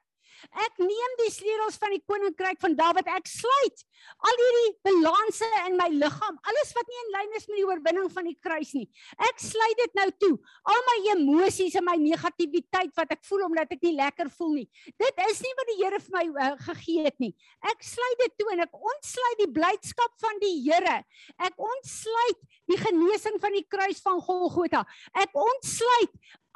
Ek 0.65 0.79
neem 0.81 1.17
die 1.21 1.31
sleutels 1.33 1.77
van 1.81 1.93
die 1.95 2.03
koninkryk 2.05 2.59
van 2.61 2.75
Dawid. 2.77 3.09
Ek 3.15 3.29
sluit 3.29 3.83
al 4.27 4.39
hierdie 4.39 4.71
balanse 4.87 5.47
in 5.63 5.77
my 5.79 5.87
liggaam, 5.93 6.37
alles 6.49 6.73
wat 6.75 6.89
nie 6.91 6.99
in 7.01 7.11
lyn 7.15 7.37
is 7.37 7.47
met 7.47 7.57
die 7.59 7.65
oorwinning 7.67 8.09
van 8.11 8.27
die 8.27 8.35
kruis 8.43 8.73
nie. 8.75 8.85
Ek 9.29 9.39
sluit 9.41 9.79
dit 9.79 9.95
nou 9.99 10.07
toe. 10.23 10.33
Al 10.73 10.83
my 10.89 10.97
emosies 11.15 11.77
en 11.79 11.87
my 11.87 11.95
negativiteit 12.01 12.93
wat 12.99 13.13
ek 13.15 13.23
voel 13.27 13.47
omdat 13.47 13.71
ek 13.75 13.83
nie 13.85 13.95
lekker 13.99 14.31
voel 14.37 14.57
nie. 14.61 14.67
Dit 14.99 15.23
is 15.29 15.43
nie 15.45 15.53
wat 15.59 15.71
die 15.71 15.79
Here 15.83 15.99
vir 15.99 16.15
my 16.15 16.25
uh, 16.45 16.51
gegee 16.69 17.03
het 17.07 17.17
nie. 17.19 17.33
Ek 17.71 17.83
sluit 17.83 18.21
dit 18.21 18.37
toe 18.39 18.49
en 18.53 18.63
ek 18.63 18.77
ontsluit 18.77 19.41
die 19.41 19.51
blydskap 19.55 20.15
van 20.23 20.39
die 20.43 20.55
Here. 20.63 20.99
Ek 21.43 21.59
ontsluit 21.59 22.39
die 22.71 22.79
genesing 22.79 23.39
van 23.43 23.57
die 23.57 23.65
kruis 23.67 23.99
van 24.03 24.21
Golgotha. 24.23 24.83
Ek 25.19 25.35
ontsluit 25.35 26.13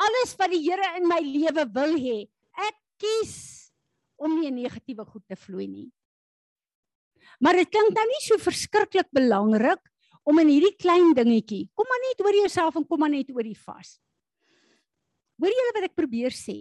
alles 0.07 0.35
wat 0.39 0.53
die 0.53 0.63
Here 0.63 0.95
in 0.99 1.07
my 1.09 1.19
lewe 1.23 1.67
wil 1.75 1.97
hê. 1.99 2.19
Ek 2.67 2.77
kies 3.01 3.66
om 4.17 4.39
nie 4.39 4.51
negatiewe 4.53 5.05
goed 5.05 5.23
te 5.29 5.37
vloei 5.39 5.67
nie. 5.69 5.87
Maar 7.43 7.61
dit 7.61 7.69
klink 7.69 7.93
nou 7.93 8.05
nie 8.09 8.23
so 8.25 8.39
verskriklik 8.41 9.09
belangrik 9.13 9.81
om 10.27 10.41
in 10.41 10.51
hierdie 10.51 10.75
klein 10.79 11.13
dingetjie. 11.15 11.67
Kom 11.77 11.87
maar 11.89 12.03
net 12.03 12.21
oor 12.25 12.35
jouself 12.41 12.75
en 12.79 12.85
kom 12.87 13.03
maar 13.03 13.13
net 13.13 13.29
oor 13.33 13.45
die 13.45 13.57
vas. 13.57 13.95
Hoor 15.37 15.53
julle 15.53 15.73
wat 15.75 15.87
ek 15.87 15.97
probeer 15.97 16.33
sê? 16.33 16.57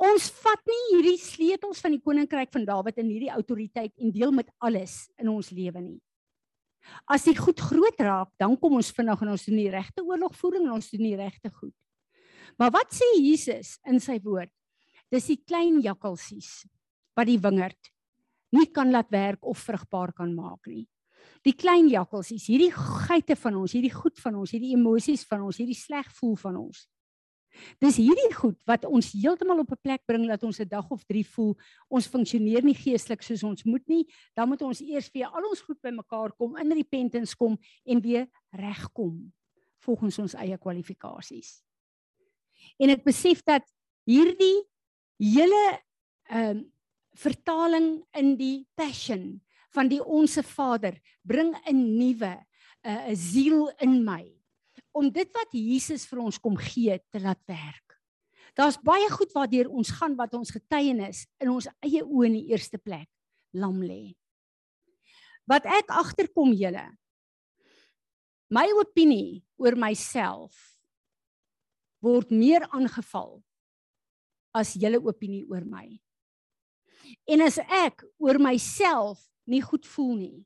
Ons 0.00 0.30
vat 0.40 0.62
nie 0.70 0.84
hierdie 0.94 1.18
sleutels 1.20 1.82
van 1.84 1.92
die 1.92 2.00
koninkryk 2.00 2.48
van 2.54 2.64
Dawid 2.64 3.02
in 3.02 3.10
hierdie 3.12 3.34
autoriteit 3.34 3.92
en 4.00 4.14
deel 4.14 4.32
met 4.32 4.48
alles 4.64 5.10
in 5.20 5.28
ons 5.28 5.50
lewe 5.52 5.82
nie. 5.84 5.98
As 7.04 7.26
dit 7.28 7.36
goed 7.36 7.60
groot 7.60 8.00
raak, 8.00 8.30
dan 8.40 8.56
kom 8.56 8.78
ons 8.78 8.88
vinnig 8.96 9.20
en 9.22 9.32
ons 9.34 9.44
doen 9.44 9.58
die 9.60 9.68
regte 9.72 10.00
oorlogvoering 10.00 10.64
en 10.64 10.78
ons 10.78 10.88
doen 10.88 11.04
die 11.04 11.18
regte 11.20 11.52
goed. 11.52 11.76
Maar 12.56 12.72
wat 12.78 12.96
sê 12.96 13.06
Jesus 13.18 13.76
in 13.88 14.00
sy 14.00 14.16
woord? 14.24 14.50
Dis 15.10 15.26
die 15.26 15.40
klein 15.42 15.80
jakkalsies 15.82 16.64
wat 17.18 17.26
die 17.26 17.40
wingerd 17.42 17.90
nie 18.54 18.66
kan 18.74 18.90
laat 18.90 19.10
werk 19.10 19.44
of 19.46 19.58
vrugbaar 19.62 20.12
kan 20.12 20.32
maak 20.34 20.66
nie. 20.66 20.86
Die 21.46 21.54
klein 21.56 21.88
jakkalsies, 21.88 22.48
hierdie 22.50 22.72
geite 22.74 23.36
van 23.38 23.60
ons, 23.60 23.74
hierdie 23.76 23.92
goed 23.94 24.18
van 24.20 24.40
ons, 24.40 24.52
hierdie 24.52 24.74
emosies 24.76 25.22
van 25.28 25.44
ons, 25.46 25.60
hierdie 25.60 25.78
sleg 25.78 26.08
voel 26.18 26.34
van 26.40 26.58
ons. 26.60 26.86
Dis 27.82 27.98
hierdie 27.98 28.30
goed 28.36 28.58
wat 28.68 28.84
ons 28.86 29.10
heeltemal 29.12 29.62
op 29.64 29.72
'n 29.72 29.82
plek 29.82 30.02
bring 30.06 30.26
dat 30.28 30.42
ons 30.44 30.60
'n 30.60 30.68
dag 30.68 30.86
of 30.90 31.02
3 31.04 31.24
voel 31.26 31.56
ons 31.88 32.06
funksioneer 32.06 32.62
nie 32.62 32.74
geestelik 32.74 33.22
soos 33.22 33.42
ons 33.42 33.64
moet 33.64 33.86
nie, 33.88 34.06
dan 34.36 34.48
moet 34.48 34.62
ons 34.62 34.80
eers 34.80 35.10
weer 35.12 35.26
al 35.26 35.48
ons 35.48 35.60
goed 35.60 35.80
bymekaar 35.82 36.32
kom, 36.36 36.56
in 36.56 36.72
repentance 36.72 37.34
kom 37.36 37.58
en 37.84 38.00
weer 38.00 38.28
regkom 38.52 39.32
volgens 39.78 40.18
ons 40.18 40.34
eie 40.34 40.58
kwalifikasies. 40.58 41.62
En 42.78 42.90
ek 42.90 43.04
besef 43.04 43.42
dat 43.42 43.64
hierdie 44.04 44.68
hele 45.20 45.62
ehm 46.30 46.56
um, 46.56 46.66
vertaling 47.20 48.04
in 48.16 48.36
die 48.38 48.64
passion 48.78 49.40
van 49.74 49.88
die 49.90 50.00
onsse 50.00 50.42
Vader 50.46 50.94
bring 51.26 51.52
'n 51.66 51.98
nuwe 51.98 52.38
'n 52.84 53.10
uh, 53.10 53.14
siel 53.14 53.68
in 53.80 54.04
my 54.04 54.24
om 54.92 55.10
dit 55.10 55.28
wat 55.34 55.50
Jesus 55.52 56.06
vir 56.06 56.18
ons 56.18 56.38
kom 56.38 56.56
gee 56.56 56.98
te 57.10 57.20
laat 57.20 57.42
werk. 57.46 57.98
Daar's 58.54 58.78
baie 58.78 59.10
goed 59.10 59.32
waardeur 59.32 59.68
ons 59.68 59.90
gaan 59.90 60.16
wat 60.16 60.34
ons 60.34 60.50
getuienis 60.50 61.26
in 61.38 61.50
ons 61.50 61.68
eie 61.82 62.02
oë 62.02 62.26
in 62.26 62.32
die 62.32 62.48
eerste 62.50 62.78
plek 62.78 63.08
lam 63.52 63.82
lê. 63.82 64.14
Wat 65.46 65.66
ek 65.66 65.90
agterkom 65.90 66.52
julle 66.54 66.88
My 68.50 68.66
opinie 68.74 69.44
oor 69.62 69.76
myself 69.78 70.56
word 72.02 72.32
meer 72.34 72.64
aangeval 72.74 73.36
as 74.56 74.74
julle 74.78 75.00
opinie 75.02 75.44
oor 75.50 75.64
my. 75.64 75.86
En 77.30 77.42
as 77.44 77.58
ek 77.62 78.04
oor 78.22 78.38
myself 78.42 79.22
nie 79.50 79.62
goed 79.62 79.86
voel 79.86 80.14
nie, 80.18 80.38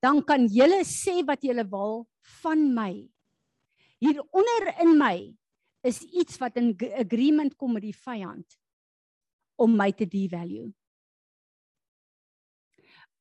dan 0.00 0.22
kan 0.24 0.46
julle 0.48 0.80
sê 0.88 1.20
wat 1.28 1.44
julle 1.44 1.66
wil 1.68 2.06
van 2.40 2.64
my. 2.74 2.92
Hieronder 4.00 4.72
in 4.80 4.96
my 4.96 5.16
is 5.84 6.00
iets 6.08 6.40
wat 6.40 6.56
in 6.60 6.72
agreement 6.96 7.56
kom 7.56 7.76
met 7.76 7.84
die 7.84 7.96
vyand 7.96 8.56
om 9.60 9.76
my 9.76 9.90
te 9.92 10.08
devalue. 10.08 10.70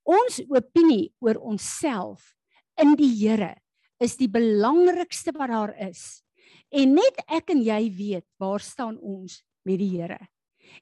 Ons 0.10 0.40
opinie 0.48 1.12
oor 1.22 1.38
onsself 1.52 2.34
in 2.80 2.96
die 2.98 3.12
Here 3.12 3.54
is 4.00 4.16
die 4.18 4.30
belangrikste 4.32 5.36
wat 5.36 5.52
daar 5.52 5.76
is. 5.90 6.24
En 6.72 6.96
net 6.96 7.20
ek 7.28 7.52
en 7.54 7.62
jy 7.66 7.82
weet 7.94 8.26
waar 8.40 8.64
staan 8.64 8.96
ons 8.98 9.42
met 9.68 9.80
die 9.82 9.90
Here. 9.94 10.20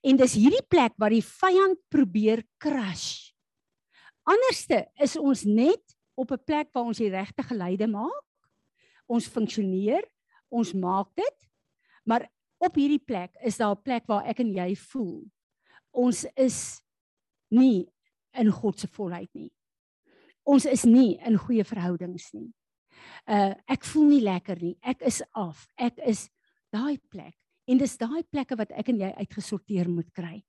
En 0.03 0.17
dis 0.19 0.35
hierdie 0.35 0.63
plek 0.67 0.97
waar 0.99 1.13
die 1.13 1.23
vyand 1.23 1.79
probeer 1.89 2.43
crash. 2.61 3.31
Anderste 4.27 4.85
is 4.99 5.15
ons 5.17 5.43
net 5.43 5.95
op 6.15 6.31
'n 6.31 6.43
plek 6.43 6.69
waar 6.73 6.83
ons 6.83 6.97
die 6.97 7.09
regte 7.09 7.43
geleide 7.43 7.87
maak. 7.87 8.25
Ons 9.07 9.27
funksioneer, 9.27 10.03
ons 10.49 10.73
maak 10.73 11.07
dit. 11.15 11.37
Maar 12.03 12.27
op 12.57 12.75
hierdie 12.75 13.03
plek 13.05 13.31
is 13.43 13.57
daar 13.57 13.75
'n 13.75 13.81
plek 13.81 14.07
waar 14.07 14.25
ek 14.25 14.39
en 14.39 14.53
jy 14.53 14.75
voel 14.75 15.25
ons 15.91 16.25
is 16.35 16.81
nie 17.49 17.89
in 18.33 18.51
God 18.51 18.79
se 18.79 18.87
volheid 18.87 19.33
nie. 19.33 19.51
Ons 20.43 20.65
is 20.65 20.83
nie 20.83 21.17
in 21.25 21.37
goeie 21.37 21.63
verhoudings 21.63 22.33
nie 22.33 22.53
uh 23.27 23.53
ek 23.67 23.85
voel 23.91 24.09
nie 24.13 24.23
lekker 24.23 24.61
nie. 24.61 24.75
Ek 24.81 25.03
is 25.07 25.21
af. 25.35 25.67
Ek 25.75 25.99
is 26.07 26.27
daai 26.73 26.97
plek. 27.11 27.35
En 27.67 27.77
dis 27.77 27.97
daai 27.99 28.23
plekke 28.31 28.55
wat 28.55 28.71
ek 28.71 28.89
en 28.93 29.01
jy 29.03 29.11
uitgesorteer 29.19 29.89
moet 29.91 30.09
kry. 30.15 30.39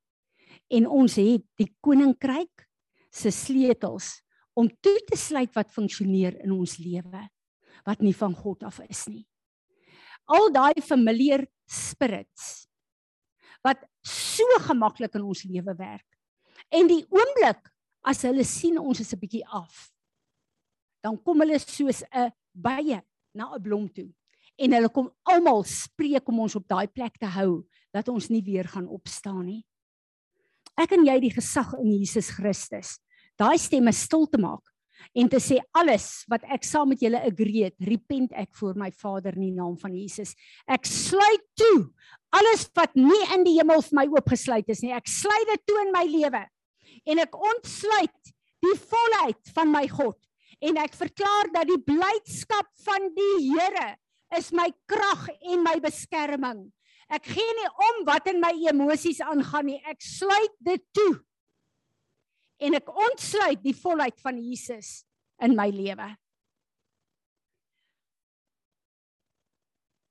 En 0.71 0.87
ons 0.87 1.17
het 1.19 1.45
die 1.59 1.71
koninkryk 1.85 2.67
se 3.11 3.33
sleutels 3.35 4.21
om 4.59 4.71
toe 4.83 4.97
te 5.09 5.17
sluit 5.19 5.53
wat 5.57 5.73
funksioneer 5.75 6.39
in 6.45 6.55
ons 6.55 6.79
lewe 6.83 7.25
wat 7.87 8.03
nie 8.05 8.15
van 8.17 8.35
God 8.37 8.65
af 8.69 8.81
is 8.87 9.07
nie. 9.09 9.25
Al 10.29 10.51
daai 10.53 10.83
familiar 10.85 11.45
spirits 11.69 12.67
wat 13.65 13.83
so 14.07 14.45
gemaklik 14.67 15.17
in 15.19 15.27
ons 15.27 15.45
lewe 15.49 15.75
werk. 15.79 16.07
En 16.71 16.89
die 16.91 17.05
oomblik 17.11 17.71
as 18.07 18.23
hulle 18.27 18.45
sien 18.47 18.79
ons 18.79 19.01
is 19.01 19.13
'n 19.13 19.21
bietjie 19.21 19.47
af, 19.47 19.91
dan 21.03 21.17
kom 21.23 21.41
hulle 21.41 21.59
soos 21.59 22.03
'n 22.13 22.31
bye 22.55 23.03
na 23.35 23.55
'n 23.55 23.63
blom 23.63 23.89
toe. 23.89 24.11
En 24.59 24.75
hulle 24.75 24.91
kom 24.91 25.11
almal 25.31 25.63
spreek 25.69 26.29
om 26.31 26.43
ons 26.47 26.57
op 26.59 26.67
daai 26.69 26.89
plek 26.91 27.19
te 27.21 27.31
hou 27.39 27.63
dat 27.95 28.09
ons 28.11 28.29
nie 28.33 28.43
weer 28.43 28.67
gaan 28.69 28.89
opstaan 28.91 29.45
nie. 29.47 29.63
Ek 30.79 30.93
en 30.95 31.07
jy 31.07 31.17
die 31.23 31.35
gesag 31.35 31.73
in 31.79 31.91
Jesus 31.91 32.31
Christus. 32.37 32.97
Daai 33.39 33.59
stemme 33.59 33.95
stil 33.95 34.27
te 34.31 34.41
maak 34.43 34.65
en 35.15 35.29
te 35.31 35.39
sê 35.43 35.61
alles 35.79 36.25
wat 36.31 36.43
ek 36.51 36.67
saam 36.67 36.91
met 36.91 37.03
julle 37.03 37.21
agree 37.23 37.69
het, 37.69 37.77
repent 37.87 38.35
ek 38.35 38.51
voor 38.59 38.75
my 38.79 38.91
Vader 38.91 39.37
in 39.39 39.45
die 39.47 39.55
naam 39.55 39.77
van 39.79 39.95
Jesus. 39.95 40.35
Ek 40.67 40.87
sluit 40.91 41.45
toe 41.59 41.87
alles 42.35 42.67
wat 42.77 42.99
nie 42.99 43.23
in 43.37 43.47
die 43.47 43.57
hemel 43.61 43.83
vir 43.87 43.99
my 44.01 44.07
oopgesluit 44.11 44.69
is 44.75 44.83
nie. 44.83 44.93
Ek 44.95 45.07
sluit 45.09 45.47
dit 45.53 45.65
toe 45.71 45.79
in 45.85 45.95
my 45.95 46.05
lewe. 46.11 46.43
En 47.09 47.23
ek 47.23 47.39
ontsluit 47.39 48.35
die 48.67 48.75
volheid 48.91 49.55
van 49.55 49.71
my 49.73 49.87
God 49.91 50.19
en 50.67 50.81
ek 50.83 50.99
verklaar 50.99 51.53
dat 51.55 51.71
die 51.71 51.79
blydskap 51.87 52.67
van 52.83 53.11
die 53.15 53.35
Here 53.53 53.93
is 54.37 54.51
my 54.53 54.69
krag 54.91 55.29
en 55.41 55.63
my 55.65 55.77
beskerming. 55.81 56.67
Ek 57.09 57.25
gee 57.33 57.55
nie 57.57 57.69
om 57.89 58.03
wat 58.09 58.29
in 58.29 58.41
my 58.43 58.53
emosies 58.69 59.23
aangaan 59.25 59.71
nie. 59.71 59.79
Ek 59.89 60.03
sluit 60.05 60.57
dit 60.65 60.83
toe. 60.93 61.15
En 62.61 62.77
ek 62.77 62.91
ontsluit 62.91 63.63
die 63.65 63.77
volheid 63.77 64.19
van 64.21 64.41
Jesus 64.43 65.07
in 65.41 65.55
my 65.57 65.71
lewe. 65.73 66.11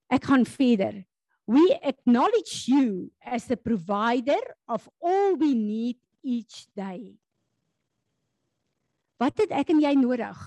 Ek 0.10 0.26
gaan 0.26 0.48
verder. 0.48 1.04
We 1.48 1.78
acknowledge 1.84 2.68
you 2.68 3.12
as 3.24 3.46
the 3.48 3.56
provider 3.56 4.42
of 4.68 4.90
all 5.00 5.36
we 5.36 5.54
need 5.54 6.00
each 6.24 6.66
day. 6.76 7.16
Wat 9.20 9.38
het 9.38 9.54
ek 9.56 9.72
en 9.74 9.82
jy 9.82 9.94
nodig? 10.00 10.38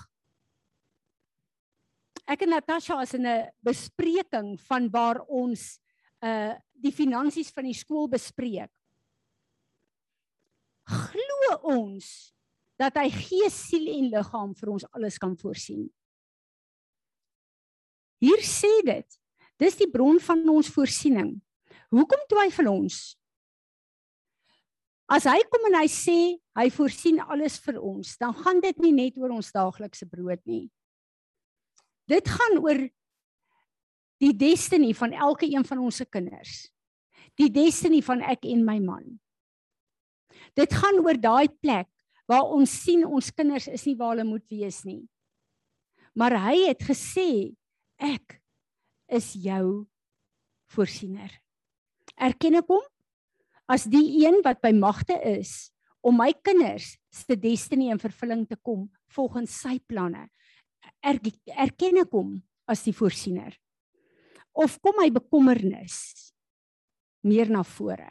Ek 2.31 2.45
en 2.45 2.53
Natasha 2.55 3.01
is 3.03 3.13
in 3.17 3.27
'n 3.27 3.49
bespreking 3.59 4.59
van 4.69 4.89
waar 4.89 5.19
ons 5.27 5.79
uh 6.23 6.55
die 6.81 6.91
finansies 6.91 7.51
van 7.53 7.65
die 7.65 7.77
skool 7.77 8.07
bespreek. 8.09 8.71
Glo 10.89 11.57
ons 11.61 12.33
dat 12.79 12.95
hy 12.97 13.09
gees, 13.13 13.53
siel 13.69 13.85
en 13.93 14.09
liggaam 14.09 14.55
vir 14.57 14.71
ons 14.73 14.85
alles 14.97 15.19
kan 15.21 15.35
voorsien. 15.37 15.85
Hier 18.17 18.41
sê 18.41 18.71
dit, 18.85 19.19
dis 19.61 19.77
die 19.77 19.89
bron 19.89 20.17
van 20.19 20.41
ons 20.49 20.69
voorsiening. 20.73 21.35
Hoekom 21.93 22.25
twyfel 22.29 22.71
ons? 22.71 23.15
As 25.11 25.27
hy 25.29 25.37
kom 25.51 25.65
en 25.69 25.77
hy 25.81 25.87
sê 25.91 26.19
hy 26.57 26.69
voorsien 26.73 27.19
alles 27.19 27.59
vir 27.59 27.77
ons, 27.77 28.17
dan 28.17 28.33
gaan 28.33 28.61
dit 28.63 28.77
nie 28.79 28.93
net 28.95 29.17
oor 29.21 29.35
ons 29.35 29.53
daaglikse 29.53 30.07
brood 30.09 30.41
nie. 30.49 30.69
Dit 32.11 32.27
gaan 32.27 32.59
oor 32.59 32.81
die 34.21 34.33
destiny 34.37 34.91
van 34.97 35.15
elke 35.15 35.47
een 35.47 35.63
van 35.65 35.81
ons 35.81 36.01
se 36.01 36.05
kinders. 36.05 36.67
Die 37.39 37.49
destiny 37.53 38.01
van 38.03 38.21
ek 38.27 38.45
en 38.51 38.65
my 38.67 38.77
man. 38.83 39.07
Dit 40.57 40.75
gaan 40.75 40.99
oor 41.05 41.15
daai 41.15 41.47
plek 41.47 41.87
waar 42.27 42.51
ons 42.51 42.71
sien 42.83 43.05
ons 43.07 43.31
kinders 43.31 43.69
is 43.71 43.87
nie 43.87 43.95
waar 43.99 44.15
hulle 44.15 44.27
moet 44.27 44.45
wees 44.51 44.83
nie. 44.87 45.01
Maar 46.13 46.35
hy 46.49 46.57
het 46.67 46.83
gesê 46.83 47.55
ek 47.95 48.41
is 49.11 49.31
jou 49.39 49.87
voorsiener. 50.71 51.31
Erken 52.19 52.59
ek 52.59 52.67
hom? 52.71 52.83
as 53.71 53.87
die 53.87 54.23
een 54.25 54.41
wat 54.45 54.59
by 54.63 54.73
magte 54.75 55.15
is 55.27 55.71
om 56.03 56.17
my 56.19 56.31
kinders 56.43 56.95
se 57.13 57.37
destiny 57.39 57.91
in 57.93 58.01
vervulling 58.01 58.43
te 58.49 58.57
kom 58.59 58.87
volgens 59.15 59.53
sy 59.63 59.77
planne 59.87 60.25
er, 60.99 61.19
erken 61.55 62.01
ek 62.03 62.11
hom 62.15 62.35
as 62.69 62.83
die 62.85 62.95
voorsiener. 62.95 63.55
Of 64.51 64.79
kom 64.83 64.97
my 64.99 65.07
bekommernis 65.13 66.33
meer 67.23 67.51
na 67.51 67.63
vore? 67.63 68.09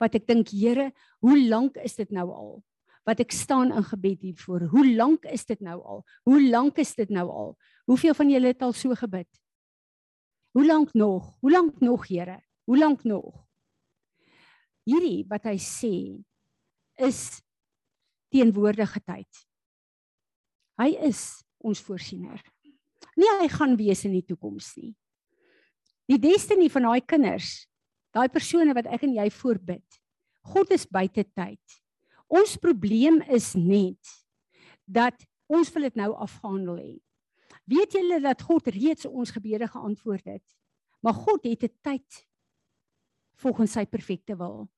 Wat 0.00 0.14
ek 0.18 0.26
dink 0.28 0.52
Here 0.52 0.90
hoe 1.24 1.38
lank 1.48 1.78
is 1.82 1.96
dit 1.98 2.12
nou 2.14 2.28
al? 2.30 2.52
Wat 3.06 3.22
ek 3.22 3.32
staan 3.34 3.72
in 3.74 3.86
gebed 3.86 4.22
hiervoor 4.26 4.66
hoe 4.72 4.84
lank 4.96 5.26
is 5.30 5.46
dit 5.46 5.62
nou 5.62 5.78
al? 5.80 6.04
Hoe 6.26 6.40
lank 6.42 6.78
is 6.82 6.94
dit 6.98 7.10
nou 7.10 7.26
al? 7.30 7.56
Hoeveel 7.86 8.14
van 8.18 8.30
julle 8.30 8.52
het 8.52 8.62
al 8.66 8.74
so 8.74 8.94
gebid? 8.98 9.30
Hoe 10.56 10.66
lank 10.66 10.94
nog? 10.94 11.36
Hoe 11.40 11.52
lank 11.52 11.80
nog 11.80 12.08
Here? 12.08 12.40
Hoe 12.66 12.78
lank 12.78 13.04
nog? 13.04 13.46
Hierdie 14.86 15.24
wat 15.30 15.46
hy 15.46 15.56
sê 15.62 15.94
is 17.02 17.42
teenwoordige 18.32 19.00
tyd. 19.04 19.42
Hy 20.80 20.92
is 21.08 21.42
ons 21.66 21.82
voorsiener. 21.82 22.40
Nie 23.16 23.30
hy 23.40 23.48
gaan 23.52 23.76
wees 23.78 24.04
in 24.06 24.14
die 24.16 24.24
toekoms 24.26 24.74
nie. 24.78 24.92
Die 26.06 26.20
destiny 26.22 26.68
van 26.70 26.86
daai 26.86 27.02
kinders, 27.02 27.66
daai 28.14 28.28
persone 28.32 28.74
wat 28.76 28.88
ek 28.92 29.06
en 29.08 29.16
jy 29.16 29.26
voorbid. 29.34 30.00
God 30.46 30.70
is 30.76 30.86
buite 30.86 31.24
tyd. 31.34 31.80
Ons 32.30 32.54
probleem 32.62 33.18
is 33.34 33.54
net 33.58 34.14
dat 34.86 35.18
ons 35.50 35.70
wil 35.74 35.88
dit 35.88 35.98
nou 35.98 36.12
afhandel 36.22 36.78
hê. 36.78 36.94
Weet 37.66 37.96
julle 37.98 38.20
dat 38.22 38.44
God 38.46 38.68
reeds 38.70 39.08
ons 39.08 39.32
gebede 39.34 39.66
geantwoord 39.70 40.36
het? 40.36 40.44
Maar 41.02 41.14
God 41.14 41.44
het 41.44 41.64
'n 41.64 41.74
tyd 41.82 42.26
volgens 43.42 43.72
sy 43.72 43.84
perfekte 43.86 44.36
wil. 44.36 44.68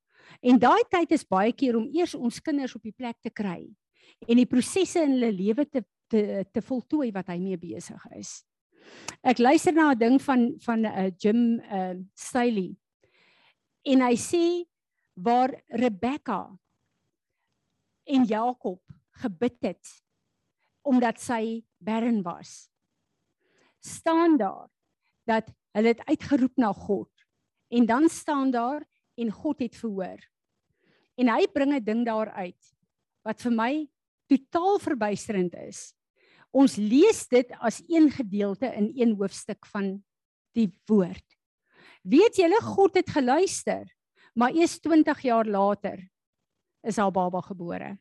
En 0.42 0.58
daai 0.58 0.84
tyd 0.90 1.12
is 1.12 1.24
baie 1.24 1.52
keer 1.52 1.76
om 1.76 1.88
eers 1.92 2.14
ons 2.14 2.40
kinders 2.40 2.74
op 2.74 2.82
die 2.82 2.96
plek 2.96 3.16
te 3.22 3.30
kry 3.30 3.68
en 4.26 4.36
die 4.36 4.46
prosesse 4.46 5.02
in 5.02 5.16
hulle 5.16 5.32
lewe 5.32 5.64
te 5.68 5.84
te 6.08 6.44
te 6.52 6.62
voltooi 6.62 7.10
wat 7.12 7.28
hy 7.28 7.38
mee 7.38 7.58
besig 7.60 8.04
is. 8.16 8.42
Ek 9.22 9.38
luister 9.38 9.74
na 9.74 9.92
'n 9.92 9.98
ding 9.98 10.18
van 10.22 10.54
van 10.64 10.80
'n 10.80 10.86
uh, 10.86 11.06
eh, 11.06 11.12
Jim 11.18 11.60
uh 11.60 11.94
Staley. 12.14 12.76
En 13.84 14.00
hy 14.00 14.16
sê 14.16 14.66
waar 15.14 15.62
Rebecca 15.68 16.58
en 18.04 18.24
Jakob 18.24 18.82
gebid 19.22 19.58
het 19.62 20.02
omdat 20.82 21.20
sy 21.20 21.64
barren 21.78 22.22
was. 22.22 22.70
staan 23.78 24.36
daar 24.36 24.68
dat 25.24 25.50
hulle 25.72 25.88
het 25.88 26.04
uitgeroep 26.04 26.56
na 26.56 26.72
God. 26.72 27.10
En 27.68 27.86
dan 27.86 28.08
staan 28.08 28.50
daar 28.50 28.84
en 29.14 29.30
God 29.30 29.58
het 29.58 29.76
verhoor. 29.76 30.18
En 31.14 31.28
hy 31.28 31.46
bring 31.52 31.72
'n 31.74 31.84
ding 31.84 32.04
daar 32.06 32.30
uit 32.30 32.76
wat 33.22 33.40
vir 33.42 33.52
my 33.52 33.88
totaal 34.26 34.78
verbuisterend 34.78 35.54
is. 35.54 35.94
Ons 36.50 36.76
lees 36.76 37.26
dit 37.28 37.50
as 37.60 37.82
een 37.88 38.10
gedeelte 38.10 38.70
in 38.74 38.92
een 38.96 39.16
hoofstuk 39.16 39.66
van 39.66 39.98
die 40.56 40.70
woord. 40.88 41.24
Weet 42.02 42.36
julle 42.40 42.60
God 42.64 42.96
het 42.96 43.10
geluister, 43.10 43.84
maar 44.34 44.54
eers 44.54 44.78
20 44.80 45.20
jaar 45.22 45.46
later 45.46 46.00
is 46.82 46.96
haar 46.96 47.12
baba 47.12 47.40
gebore. 47.44 47.98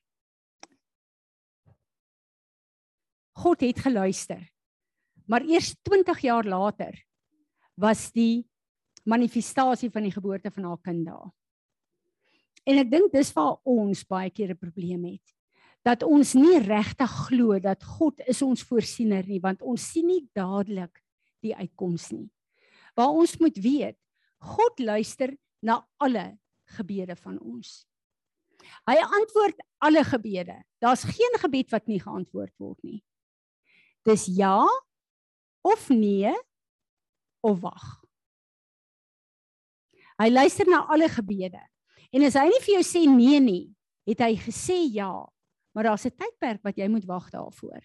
God 3.37 3.61
het 3.61 3.79
geluister. 3.79 4.41
Maar 5.27 5.43
eers 5.45 5.75
20 5.83 6.19
jaar 6.23 6.45
later 6.47 6.95
was 7.75 8.11
die 8.11 8.47
manifestasie 9.03 9.89
van 9.91 10.07
die 10.07 10.11
geboorte 10.11 10.51
van 10.51 10.63
haar 10.63 10.79
kind 10.81 11.05
daar. 11.05 11.29
En 12.67 12.79
ek 12.81 12.89
dink 12.91 13.11
dis 13.13 13.31
waar 13.35 13.59
ons 13.63 14.03
baie 14.07 14.31
keer 14.31 14.51
'n 14.51 14.57
probleem 14.59 15.03
het. 15.05 15.36
Dat 15.87 16.03
ons 16.03 16.33
nie 16.35 16.57
regtig 16.59 17.11
glo 17.29 17.59
dat 17.63 17.83
God 17.97 18.19
is 18.27 18.41
ons 18.43 18.65
voorsiener 18.67 19.23
nie, 19.27 19.39
want 19.39 19.63
ons 19.63 19.85
sien 19.93 20.07
nie 20.09 20.25
dadelik 20.35 20.99
die 21.45 21.55
uitkoms 21.55 22.09
nie. 22.11 22.27
Waar 22.97 23.15
ons 23.15 23.37
moet 23.39 23.55
weet, 23.63 23.95
God 24.43 24.81
luister 24.83 25.31
na 25.63 25.79
alle 26.03 26.33
gebede 26.77 27.15
van 27.15 27.37
ons. 27.39 27.85
Hy 28.87 28.97
antwoord 28.99 29.61
alle 29.83 30.03
gebede. 30.03 30.57
Daar's 30.83 31.05
geen 31.07 31.39
gebed 31.39 31.71
wat 31.71 31.87
nie 31.87 32.01
geantwoord 32.01 32.53
word 32.59 32.79
nie. 32.83 32.99
Dis 34.07 34.27
ja 34.31 34.65
of 35.67 35.89
nee 35.89 36.33
of 37.45 37.61
wag. 37.63 37.87
Hy 40.17 40.29
luister 40.31 40.67
na 40.69 40.83
alle 40.89 41.09
gebede. 41.11 41.61
En 42.11 42.23
as 42.25 42.37
hy 42.39 42.47
nie 42.49 42.61
vir 42.65 42.73
jou 42.77 42.85
sê 42.87 43.03
nee 43.11 43.39
nie, 43.43 43.65
het 44.07 44.23
hy 44.23 44.33
gesê 44.39 44.79
ja, 44.95 45.11
maar 45.77 45.85
daar's 45.85 46.05
'n 46.05 46.17
tydperk 46.17 46.61
wat 46.63 46.75
jy 46.75 46.87
moet 46.87 47.05
wag 47.05 47.29
daarvoor. 47.29 47.81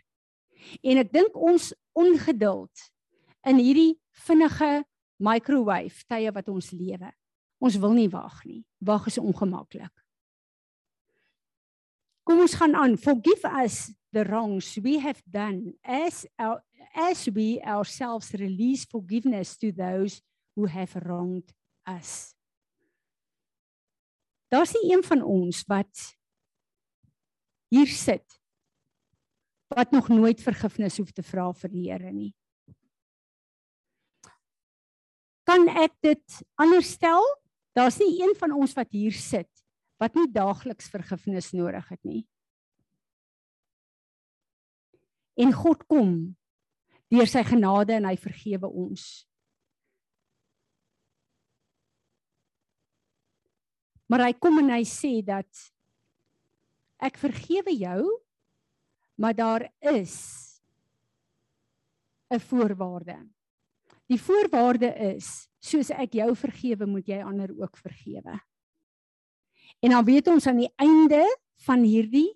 En 0.81 0.97
ek 0.97 1.13
dink 1.13 1.37
ons 1.37 1.75
ongeduld 1.93 2.91
in 3.45 3.57
hierdie 3.57 4.01
vinnige 4.11 4.85
microwave 5.17 6.05
tye 6.09 6.33
wat 6.33 6.49
ons 6.49 6.71
lewe. 6.71 7.13
Ons 7.59 7.77
wil 7.77 7.93
nie 7.93 8.09
wag 8.09 8.45
nie. 8.45 8.65
Wag 8.79 9.07
is 9.07 9.19
ongemaklik. 9.19 9.93
Kom 12.23 12.41
ons 12.41 12.55
gaan 12.55 12.75
aan. 12.75 12.97
Forgive 12.97 13.45
us 13.65 13.93
the 14.13 14.25
wrongs 14.25 14.79
we 14.81 14.99
have 14.99 15.23
done 15.27 15.75
as 15.83 16.27
our, 16.39 16.65
as 16.95 17.27
we 17.27 17.61
ourselves 17.61 18.33
release 18.33 18.87
forgiveness 18.87 19.59
to 19.59 19.71
those 19.71 20.23
who 20.57 20.67
have 20.67 20.95
wronged 21.05 21.53
us. 21.85 22.35
Daar's 24.49 24.73
nie 24.73 24.95
een 24.95 25.03
van 25.03 25.23
ons 25.23 25.65
wat 25.67 26.22
hier 27.73 27.89
sit 27.89 28.39
wat 29.73 29.95
nog 29.95 30.11
nooit 30.13 30.41
vergifnis 30.45 30.99
hoef 31.01 31.13
te 31.17 31.25
vra 31.25 31.47
vir 31.57 31.73
die 31.73 31.87
Here 31.89 32.13
nie. 32.13 32.33
Kan 35.49 35.65
ek 35.69 35.95
dit 36.05 36.43
anders 36.61 36.93
stel? 36.99 37.25
Daar's 37.73 37.97
nie 38.03 38.21
een 38.21 38.37
van 38.37 38.53
ons 38.53 38.77
wat 38.77 38.93
hier 38.93 39.17
sit 39.17 39.49
wat 40.03 40.17
nie 40.19 40.27
daagliks 40.35 40.91
vergifnis 40.91 41.53
nodig 41.55 41.87
het 41.89 42.01
nie. 42.05 42.25
En 45.39 45.55
God 45.55 45.85
kom 45.89 46.15
deur 47.13 47.29
sy 47.31 47.45
genade 47.47 47.95
en 47.97 48.09
hy 48.11 48.17
vergewe 48.21 48.69
ons. 48.69 49.05
Maar 54.11 54.27
hy 54.27 54.33
kom 54.37 54.59
en 54.61 54.75
hy 54.75 54.83
sê 54.89 55.21
dat 55.25 55.49
ek 57.03 57.19
vergewe 57.19 57.75
jou, 57.75 58.03
maar 59.19 59.35
daar 59.35 59.67
is 59.81 60.63
'n 62.31 62.41
voorwaarde. 62.41 63.19
Die 64.09 64.21
voorwaarde 64.21 64.89
is 65.15 65.49
soos 65.59 65.91
ek 65.91 66.13
jou 66.13 66.35
vergewe, 66.37 66.87
moet 66.87 67.07
jy 67.07 67.23
ander 67.23 67.51
ook 67.61 67.77
vergewe. 67.77 68.41
En 69.83 69.91
dan 69.91 70.05
weet 70.05 70.29
ons 70.29 70.47
aan 70.47 70.63
die 70.63 70.73
einde 70.77 71.23
van 71.67 71.83
hierdie 71.83 72.31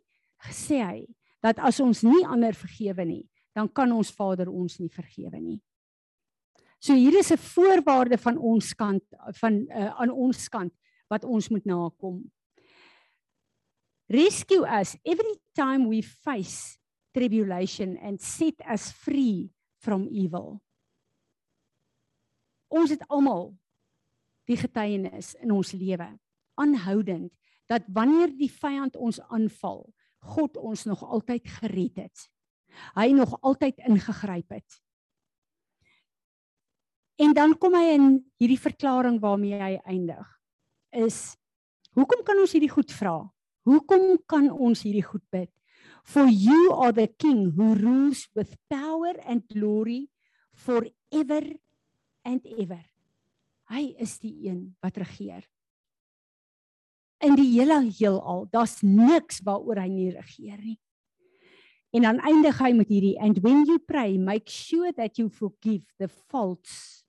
gesê 0.47 0.81
hy 0.83 1.07
dat 1.45 1.59
as 1.59 1.81
ons 1.81 2.03
nie 2.03 2.25
ander 2.27 2.55
vergewe 2.55 3.05
nie, 3.05 3.25
dan 3.55 3.69
kan 3.73 3.93
ons 3.93 4.11
Vader 4.11 4.51
ons 4.51 4.79
nie 4.79 4.91
vergewe 4.93 5.41
nie. 5.41 5.61
So 6.81 6.95
hier 6.95 7.19
is 7.19 7.33
'n 7.33 7.39
voorwaarde 7.39 8.19
van 8.19 8.39
ons 8.39 8.75
kant 8.75 9.03
van 9.41 9.53
uh, 9.71 10.01
aan 10.01 10.11
ons 10.11 10.49
kant 10.49 10.73
wat 11.09 11.25
ons 11.25 11.49
moet 11.49 11.65
nakom. 11.65 12.31
Rescue 14.09 14.63
us 14.63 14.97
every 15.05 15.35
time 15.55 15.89
we 15.89 16.03
face 16.03 16.79
tribulation 17.15 17.99
and 17.99 18.21
set 18.21 18.55
us 18.63 18.93
free 18.93 19.51
from 19.83 20.07
evil. 20.11 20.61
Ons 22.71 22.95
het 22.95 23.03
almal 23.11 23.51
die 24.47 24.59
getuienis 24.59 25.35
in 25.43 25.51
ons 25.55 25.75
lewe 25.75 26.07
aanhoudend 26.57 27.33
dat 27.67 27.87
wanneer 27.91 28.31
die 28.39 28.51
vyand 28.51 28.95
ons 28.97 29.19
aanval, 29.27 29.83
God 30.23 30.57
ons 30.57 30.87
nog 30.87 31.03
altyd 31.03 31.47
gered 31.59 31.99
het. 32.07 32.27
Hy 32.95 33.11
nog 33.15 33.35
altyd 33.43 33.81
ingegryp 33.89 34.59
het. 34.59 34.81
En 37.17 37.33
dan 37.35 37.57
kom 37.59 37.75
hy 37.75 37.95
in 37.97 38.09
hierdie 38.39 38.61
verklaring 38.61 39.19
waarmee 39.23 39.59
hy 39.59 39.77
eindig. 39.89 40.27
Is 40.93 41.35
hoekom 41.97 42.23
kan 42.27 42.39
ons 42.39 42.53
hierdie 42.55 42.71
goed 42.71 42.93
vra? 42.93 43.23
Hoekom 43.67 44.17
kan 44.31 44.49
ons 44.51 44.85
hierdie 44.87 45.05
goed 45.05 45.25
bid? 45.35 45.51
For 46.07 46.31
you 46.31 46.71
are 46.73 46.95
the 46.95 47.09
king 47.11 47.51
who 47.57 47.75
rules 47.75 48.29
with 48.35 48.55
power 48.71 49.19
and 49.27 49.43
glory 49.51 50.07
forever 50.55 51.43
and 52.25 52.47
ever. 52.47 52.85
Hy 53.67 53.91
is 53.99 54.21
die 54.23 54.47
een 54.47 54.71
wat 54.83 55.03
regeer 55.03 55.43
in 57.25 57.37
die 57.37 57.49
hele 57.57 57.81
heelal. 57.91 58.47
Daar's 58.53 58.81
niks 58.85 59.41
waaroor 59.47 59.81
hy 59.81 59.89
nie 59.91 60.11
regeer 60.15 60.59
nie. 60.61 60.79
En 61.97 62.05
dan 62.05 62.21
eindig 62.29 62.59
hy 62.61 62.73
met 62.77 62.91
hierdie 62.93 63.17
and 63.23 63.41
when 63.45 63.65
you 63.65 63.79
pray 63.79 64.19
make 64.19 64.53
sure 64.53 64.93
that 64.97 65.17
you 65.19 65.31
forgive 65.33 65.87
the 65.99 66.09
faults 66.09 67.07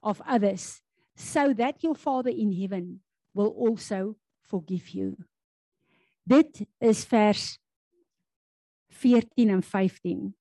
of 0.00 0.22
others 0.24 0.80
so 1.14 1.52
that 1.52 1.82
your 1.84 1.94
father 1.94 2.32
in 2.32 2.52
heaven 2.52 3.02
will 3.34 3.52
also 3.52 4.16
forgive 4.48 4.94
you. 4.94 5.16
Dit 6.22 6.62
is 6.78 7.04
vers 7.04 7.58
14 8.88 9.50
en 9.50 9.62
15. 9.62 10.36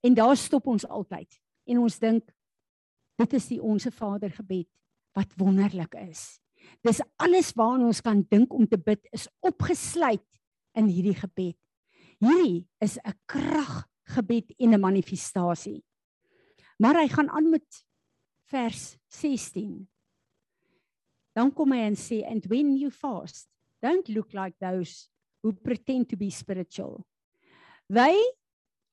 En 0.00 0.14
daar 0.14 0.36
stop 0.36 0.66
ons 0.66 0.86
altyd 0.86 1.40
en 1.64 1.78
ons 1.78 1.98
dink 1.98 2.32
dit 3.20 3.36
is 3.38 3.46
die 3.48 3.60
onsse 3.62 3.92
Vader 3.94 4.32
gebed 4.32 4.68
wat 5.16 5.36
wonderlik 5.38 5.94
is. 6.00 6.40
Dis 6.84 7.02
alles 7.20 7.52
waaraan 7.56 7.86
ons 7.88 8.00
kan 8.04 8.24
dink 8.30 8.52
om 8.52 8.66
te 8.68 8.80
bid 8.80 9.04
is 9.12 9.28
opgesluit 9.44 10.40
in 10.74 10.88
hierdie 10.90 11.16
gebed. 11.16 11.58
Hierdie 12.24 12.66
is 12.80 12.98
'n 12.98 13.14
kraggebed 13.26 14.54
en 14.58 14.74
'n 14.74 14.80
manifestasie. 14.80 15.84
Maar 16.78 17.00
hy 17.00 17.08
gaan 17.08 17.30
aan 17.30 17.50
met 17.50 17.84
vers 18.50 18.96
16. 19.06 19.88
Dan 21.32 21.52
kom 21.52 21.72
hy 21.72 21.78
en 21.78 21.96
sê 21.96 22.24
and 22.26 22.46
when 22.46 22.76
you 22.76 22.90
fast 22.90 23.53
don't 23.84 24.08
look 24.08 24.32
like 24.32 24.56
those 24.60 25.08
who 25.42 25.52
pretend 25.52 26.08
to 26.08 26.16
be 26.16 26.30
spiritual. 26.30 27.04
They 27.90 28.16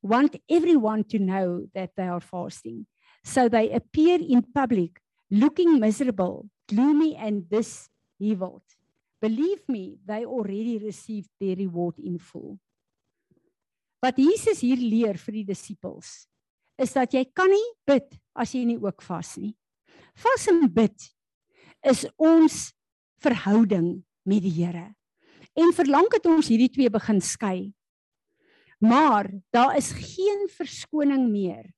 want 0.03 0.35
everyone 0.49 1.03
to 1.05 1.19
know 1.19 1.67
that 1.73 1.91
they 1.95 2.07
are 2.07 2.19
fasting. 2.19 2.87
So 3.23 3.47
they 3.47 3.71
appear 3.71 4.19
in 4.19 4.41
public 4.53 4.99
looking 5.29 5.79
miserable 5.79 6.49
gloomy 6.67 7.15
and 7.15 7.47
disheveled. 7.49 8.67
Believe 9.21 9.63
me, 9.67 9.97
they 10.05 10.25
already 10.25 10.77
received 10.79 11.29
their 11.39 11.55
reward 11.55 11.95
in 11.99 12.17
full. 12.17 12.59
Wat 14.01 14.17
Jesus 14.17 14.63
hier 14.65 14.79
leer 14.81 15.19
vir 15.21 15.35
die 15.39 15.47
disippels 15.53 16.25
is 16.81 16.95
dat 16.97 17.13
jy 17.13 17.21
kan 17.37 17.51
nie 17.53 17.67
bid 17.85 18.15
as 18.33 18.55
jy 18.55 18.63
nie 18.65 18.79
ook 18.81 19.03
vas 19.05 19.35
nie. 19.37 19.53
Vas 20.17 20.47
en 20.49 20.65
bid 20.65 21.05
is 21.85 22.07
ons 22.17 22.71
verhouding 23.21 24.01
met 24.23 24.41
die 24.43 24.53
Here. 24.53 24.93
En 25.57 25.73
verlang 25.73 26.07
het 26.13 26.25
ons 26.25 26.47
hierdie 26.47 26.71
twee 26.71 26.89
begin 26.89 27.21
skei. 27.21 27.73
Maar 28.79 29.29
daar 29.51 29.77
is 29.77 29.91
geen 29.91 30.47
verskoning 30.49 31.29
meer 31.31 31.71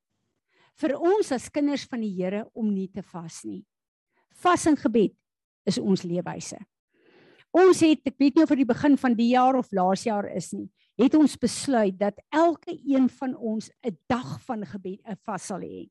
vir 0.80 0.96
ons 0.98 1.32
as 1.32 1.52
kinders 1.54 1.84
van 1.86 2.02
die 2.02 2.14
Here 2.16 2.48
om 2.54 2.74
nie 2.74 2.90
te 2.90 3.04
vas 3.04 3.44
nie 3.44 3.64
vas 4.44 4.68
en 4.70 4.78
gebed 4.80 5.16
is 5.70 5.80
ons 5.80 6.06
leefwyse. 6.08 6.60
Ons 7.54 7.84
het, 7.86 8.02
ek 8.10 8.18
weet 8.20 8.38
nie 8.38 8.46
of 8.46 8.50
vir 8.50 8.64
die 8.64 8.72
begin 8.72 8.96
van 9.00 9.16
die 9.18 9.30
jaar 9.36 9.60
of 9.60 9.70
laas 9.76 10.08
jaar 10.08 10.26
is 10.34 10.50
nie, 10.56 10.68
het 11.00 11.14
ons 11.18 11.38
besluit 11.40 11.96
dat 12.00 12.18
elke 12.34 12.74
een 12.74 13.08
van 13.20 13.36
ons 13.38 13.70
'n 13.86 13.98
dag 14.10 14.42
van 14.42 14.66
gebed 14.66 15.00
'n 15.06 15.18
vas 15.26 15.46
sal 15.48 15.62
hê. 15.62 15.90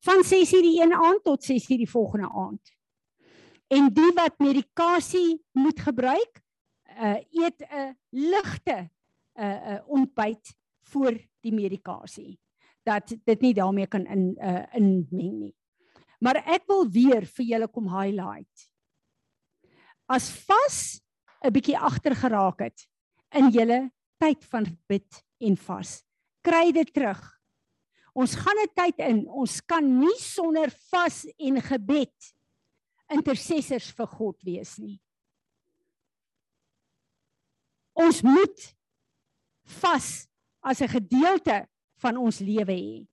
Van 0.00 0.24
6:00 0.24 0.62
die 0.62 0.80
een 0.80 0.92
aand 0.92 1.24
tot 1.24 1.42
6:00 1.42 1.76
die 1.76 1.90
volgende 1.90 2.28
aand. 2.28 2.64
En 3.68 3.90
die 3.92 4.12
wat 4.16 4.38
medikasie 4.40 5.38
moet 5.52 5.80
gebruik, 5.80 6.40
uh 6.98 7.18
eet 7.30 7.62
'n 7.62 7.96
ligte 8.10 8.88
'n 8.88 8.90
uh, 9.40 9.72
uh, 9.72 9.80
ontbyt 9.86 10.56
voor 10.90 11.12
die 11.40 11.52
medikasie 11.52 12.40
dat 12.82 13.12
dit 13.24 13.40
nie 13.40 13.54
daarmee 13.54 13.86
kan 13.86 14.06
in 14.06 14.36
uh 14.40 14.64
inmeng 14.72 15.32
nie. 15.38 15.54
Maar 16.18 16.42
ek 16.46 16.64
wil 16.66 16.88
weer 16.90 17.26
vir 17.26 17.44
julle 17.44 17.68
kom 17.68 17.88
highlight. 17.92 18.70
As 20.08 20.30
vas 20.48 21.00
'n 21.44 21.52
bietjie 21.52 21.78
agter 21.78 22.16
geraak 22.16 22.60
het 22.60 22.88
in 23.30 23.50
julle 23.50 23.92
tyd 24.18 24.44
van 24.44 24.64
bid 24.88 25.24
en 25.38 25.56
vas, 25.56 26.02
kry 26.42 26.72
dit 26.72 26.92
terug. 26.92 27.20
Ons 28.14 28.34
gaan 28.34 28.58
'n 28.64 28.72
tyd 28.74 28.98
in, 28.98 29.28
ons 29.28 29.60
kan 29.60 29.84
nie 29.84 30.18
sonder 30.18 30.70
vas 30.90 31.26
en 31.38 31.60
gebed 31.62 32.37
intercessors 33.12 33.90
vir 33.96 34.06
God 34.06 34.42
wees 34.44 34.76
nie. 34.78 34.98
Ons 37.98 38.22
moet 38.22 38.74
vas 39.82 40.28
as 40.62 40.80
'n 40.80 40.88
gedeelte 40.88 41.66
van 41.98 42.16
ons 42.16 42.40
lewe 42.40 42.74
hê. 42.74 43.06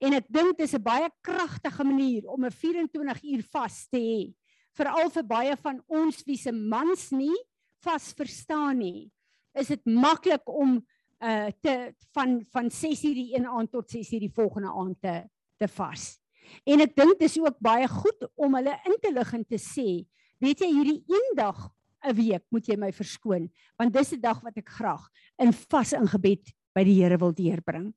En 0.00 0.14
ek 0.14 0.26
dink 0.28 0.58
dis 0.58 0.74
'n 0.74 0.82
baie 0.82 1.10
kragtige 1.20 1.84
manier 1.84 2.28
om 2.28 2.44
'n 2.44 2.50
24 2.50 3.22
uur 3.22 3.42
vas 3.42 3.88
te 3.88 3.98
hê, 3.98 4.34
veral 4.72 5.10
vir 5.10 5.26
baie 5.26 5.56
van 5.56 5.82
ons 5.88 6.22
wie 6.24 6.36
se 6.36 6.52
mans 6.52 7.10
nie 7.10 7.36
vas 7.84 8.12
verstaan 8.12 8.78
nie. 8.78 9.10
Is 9.54 9.68
dit 9.68 9.84
maklik 9.86 10.46
om 10.48 10.86
uh 11.20 11.50
te 11.60 11.94
van 12.14 12.44
van 12.50 12.70
6:00 12.70 13.14
die 13.14 13.36
een 13.36 13.46
aand 13.46 13.70
tot 13.70 13.90
6:00 13.90 14.20
die 14.20 14.32
volgende 14.32 14.72
aand 14.72 15.00
te 15.00 15.28
te 15.58 15.68
vas. 15.68 16.18
En 16.64 16.80
ek 16.80 16.96
dink 16.96 17.18
dis 17.18 17.38
ook 17.38 17.58
baie 17.60 17.88
goed 17.88 18.26
om 18.36 18.54
hulle 18.54 18.76
in 18.86 18.96
te 19.02 19.12
lig 19.12 19.34
en 19.34 19.44
te 19.44 19.58
sê, 19.58 20.06
weet 20.40 20.60
jy 20.60 20.70
hierdie 20.72 21.04
een 21.08 21.36
dag 21.36 21.70
'n 22.04 22.16
week 22.16 22.44
moet 22.50 22.66
jy 22.66 22.76
my 22.76 22.92
verskoon, 22.92 23.50
want 23.78 23.92
dis 23.92 24.12
'n 24.12 24.20
dag 24.20 24.40
wat 24.42 24.56
ek 24.56 24.68
graag 24.68 25.08
in 25.38 25.52
vas 25.52 25.92
in 25.92 26.08
gebed 26.08 26.52
by 26.74 26.84
die 26.84 27.02
Here 27.02 27.18
wil 27.18 27.32
deurbring. 27.32 27.92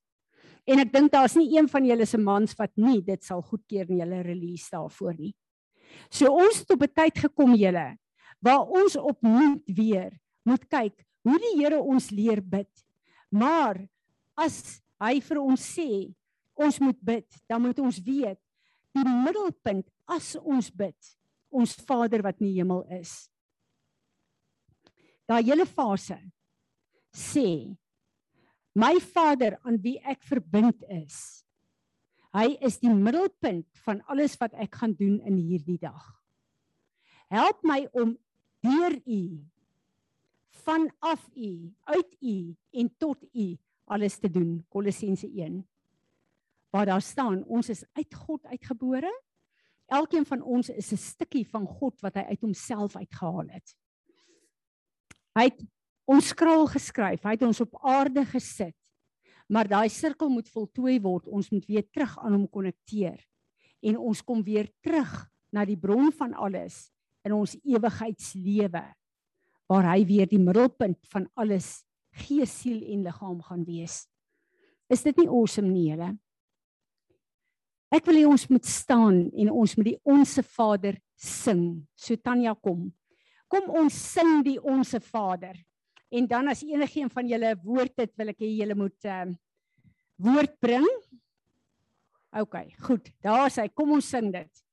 En 0.68 0.80
ek 0.80 0.92
dink 0.94 1.12
daar's 1.12 1.36
nie 1.36 1.58
een 1.58 1.68
van 1.68 1.86
julle 1.86 2.06
se 2.06 2.18
mans 2.18 2.56
wat 2.56 2.72
nie 2.76 3.02
dit 3.02 3.24
sal 3.24 3.42
goedkeur 3.42 3.90
in 3.90 4.00
julle 4.00 4.22
release 4.24 4.70
daarvoor 4.72 5.16
nie. 5.18 5.36
So 6.10 6.32
ons 6.32 6.60
het 6.60 6.72
op 6.72 6.84
'n 6.84 6.94
tyd 6.94 7.18
gekom 7.18 7.56
julle 7.56 7.98
waar 8.40 8.68
ons 8.68 8.96
opnuut 8.96 9.64
weer 9.68 10.12
moet 10.44 10.68
kyk 10.68 11.06
hoe 11.24 11.40
die 11.40 11.56
Here 11.62 11.80
ons 11.80 12.12
leer 12.12 12.42
bid. 12.42 12.72
Maar 13.32 13.88
as 14.38 14.82
hy 15.00 15.20
vir 15.22 15.40
ons 15.42 15.62
sê 15.78 16.14
ons 16.54 16.80
moet 16.80 17.00
bid, 17.02 17.28
dan 17.48 17.62
moet 17.62 17.80
ons 17.80 18.00
weet 18.00 18.40
die 18.94 19.06
middelpunt 19.06 19.88
as 20.10 20.34
ons 20.40 20.70
bid, 20.72 20.98
ons 21.54 21.76
Vader 21.88 22.24
wat 22.26 22.40
in 22.42 22.50
die 22.50 22.58
hemel 22.60 22.84
is. 23.00 23.28
Daai 25.30 25.44
hele 25.48 25.66
fase 25.70 26.18
sê 27.14 27.74
my 28.74 28.98
Vader 29.14 29.60
aan 29.64 29.78
wie 29.82 30.00
ek 30.02 30.24
verbind 30.26 30.82
is. 30.90 31.44
Hy 32.34 32.56
is 32.66 32.80
die 32.82 32.90
middelpunt 32.90 33.68
van 33.86 34.02
alles 34.10 34.34
wat 34.42 34.56
ek 34.58 34.80
gaan 34.82 34.96
doen 34.98 35.20
in 35.22 35.38
hierdie 35.38 35.78
dag. 35.78 36.02
Help 37.30 37.62
my 37.66 37.84
om 37.94 38.16
deur 38.66 38.98
U 39.06 39.22
vanaf 40.64 41.28
U, 41.36 41.52
uit 41.94 42.18
U 42.22 42.36
en 42.72 42.90
tot 42.98 43.22
U 43.34 43.46
alles 43.86 44.18
te 44.18 44.32
doen. 44.32 44.64
Kolossense 44.70 45.28
1. 45.28 45.62
Waar 46.74 46.90
daar 46.90 47.02
staan, 47.06 47.44
ons 47.46 47.70
is 47.70 47.84
uit 47.94 48.16
God 48.26 48.46
uitgebore. 48.50 49.12
Elkeen 49.94 50.26
van 50.26 50.42
ons 50.42 50.70
is 50.70 50.92
'n 50.92 50.98
stukkie 50.98 51.46
van 51.50 51.68
God 51.68 52.02
wat 52.02 52.16
hy 52.16 52.22
uit 52.22 52.42
homself 52.42 52.96
uitgehaal 52.96 53.48
het. 53.48 53.76
Hy 55.38 55.44
het 55.44 55.62
ons 56.06 56.28
skraal 56.28 56.66
geskryf. 56.68 57.24
Hy 57.24 57.36
het 57.38 57.46
ons 57.46 57.62
op 57.62 57.78
aarde 57.82 58.26
gesit. 58.26 58.76
Maar 59.48 59.68
daai 59.68 59.90
sirkel 59.90 60.30
moet 60.30 60.50
voltooi 60.50 61.00
word. 61.02 61.28
Ons 61.28 61.50
moet 61.52 61.66
weer 61.66 61.86
terug 61.92 62.18
aan 62.20 62.32
hom 62.32 62.50
konnekteer. 62.50 63.22
En 63.82 63.98
ons 63.98 64.24
kom 64.24 64.44
weer 64.44 64.72
terug 64.82 65.30
na 65.52 65.66
die 65.66 65.78
bron 65.78 66.12
van 66.12 66.34
alles 66.34 66.90
in 67.24 67.34
ons 67.34 67.56
ewigheidslewe 67.64 68.84
waar 69.68 69.88
hy 69.94 70.04
weer 70.06 70.28
die 70.28 70.42
middelpunt 70.42 71.00
van 71.08 71.30
alles 71.40 71.84
gees, 72.12 72.52
siel 72.62 72.82
en 72.94 73.04
liggaam 73.04 73.42
gaan 73.42 73.64
wees. 73.66 74.04
Is 74.90 75.04
dit 75.04 75.18
nie 75.18 75.30
awesome 75.30 75.72
nie, 75.72 75.88
julle? 75.90 76.12
Ek 77.94 78.08
wil 78.10 78.18
hê 78.18 78.26
ons 78.26 78.48
moet 78.50 78.66
staan 78.66 79.28
en 79.30 79.52
ons 79.54 79.76
moet 79.78 79.92
die 79.92 80.00
onsse 80.10 80.42
Vader 80.56 80.98
sing. 81.20 81.84
So 81.94 82.18
Tanya 82.18 82.56
kom. 82.58 82.88
Kom 83.52 83.70
ons 83.70 83.94
sing 83.94 84.42
die 84.48 84.58
onsse 84.58 84.98
Vader. 85.12 85.54
En 86.14 86.26
dan 86.30 86.50
as 86.50 86.64
enigiemand 86.66 87.14
van 87.14 87.30
julle 87.30 87.54
'n 87.54 87.62
woord 87.62 87.94
het, 87.98 88.12
wil 88.18 88.30
ek 88.30 88.40
hê 88.42 88.50
julle 88.50 88.76
moet 88.76 89.06
ehm 89.06 89.30
um, 89.30 89.38
woord 90.18 90.60
bring. 90.60 90.88
OK, 92.34 92.56
goed. 92.82 93.14
Daar 93.22 93.50
sê 93.50 93.70
kom 93.70 93.92
ons 93.92 94.10
sing 94.10 94.32
dit. 94.34 94.64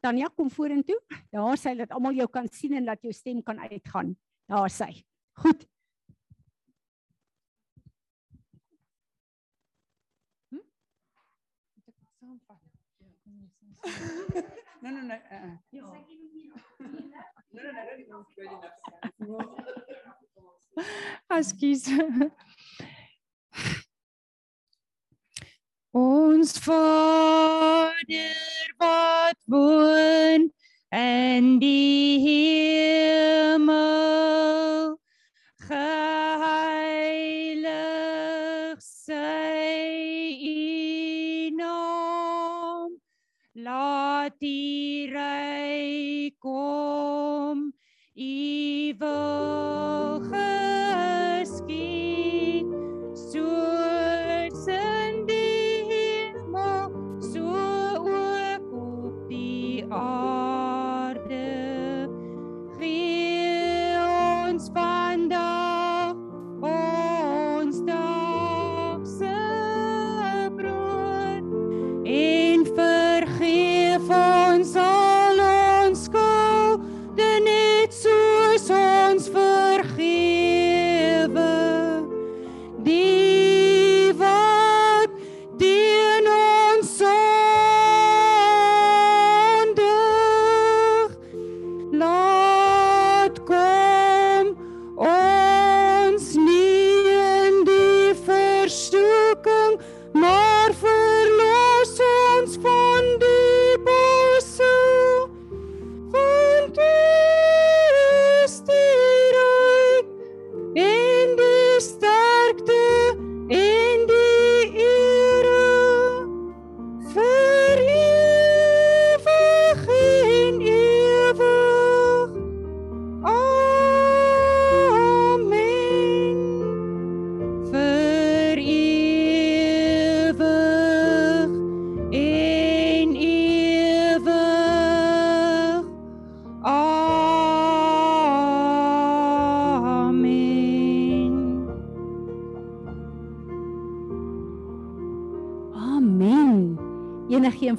Tanya 0.00 0.28
kom 0.28 0.50
vorentoe. 0.50 0.98
Daar 1.30 1.56
sê 1.56 1.76
dat 1.76 1.92
almal 1.92 2.16
jou 2.16 2.28
kan 2.28 2.48
sien 2.48 2.72
en 2.74 2.86
dat 2.86 3.02
jou 3.02 3.12
stem 3.12 3.42
kan 3.42 3.58
uitgaan. 3.58 4.16
Daar 4.48 4.70
sê. 4.70 5.04
Goed. 5.32 5.68
Nee 14.80 14.92
nee 14.92 15.02
nee. 15.02 15.20
Ja. 15.68 15.90
Nee 17.48 17.62
nee 17.62 17.72
nee, 17.72 17.98
ik 17.98 18.06
weet 18.34 18.50
niet. 18.50 18.70
Askies. 21.26 21.88
Ons 25.90 26.58
Vader 26.58 27.94
wat 28.76 29.36
woon 29.44 30.52
in 30.88 31.58
die 31.58 32.20
hemel, 33.58 33.80
laat 43.54 44.38
die 44.40 45.06
ryk 45.12 46.38
kom, 46.40 47.72
u 48.16 48.94
wil 48.98 50.51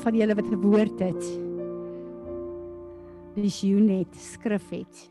van 0.04 0.16
julle 0.20 0.36
wat 0.36 0.50
woord 0.62 1.00
het. 1.00 1.28
Visioen 3.34 3.88
het, 3.90 4.16
skrif 4.20 4.70
het. 4.70 5.10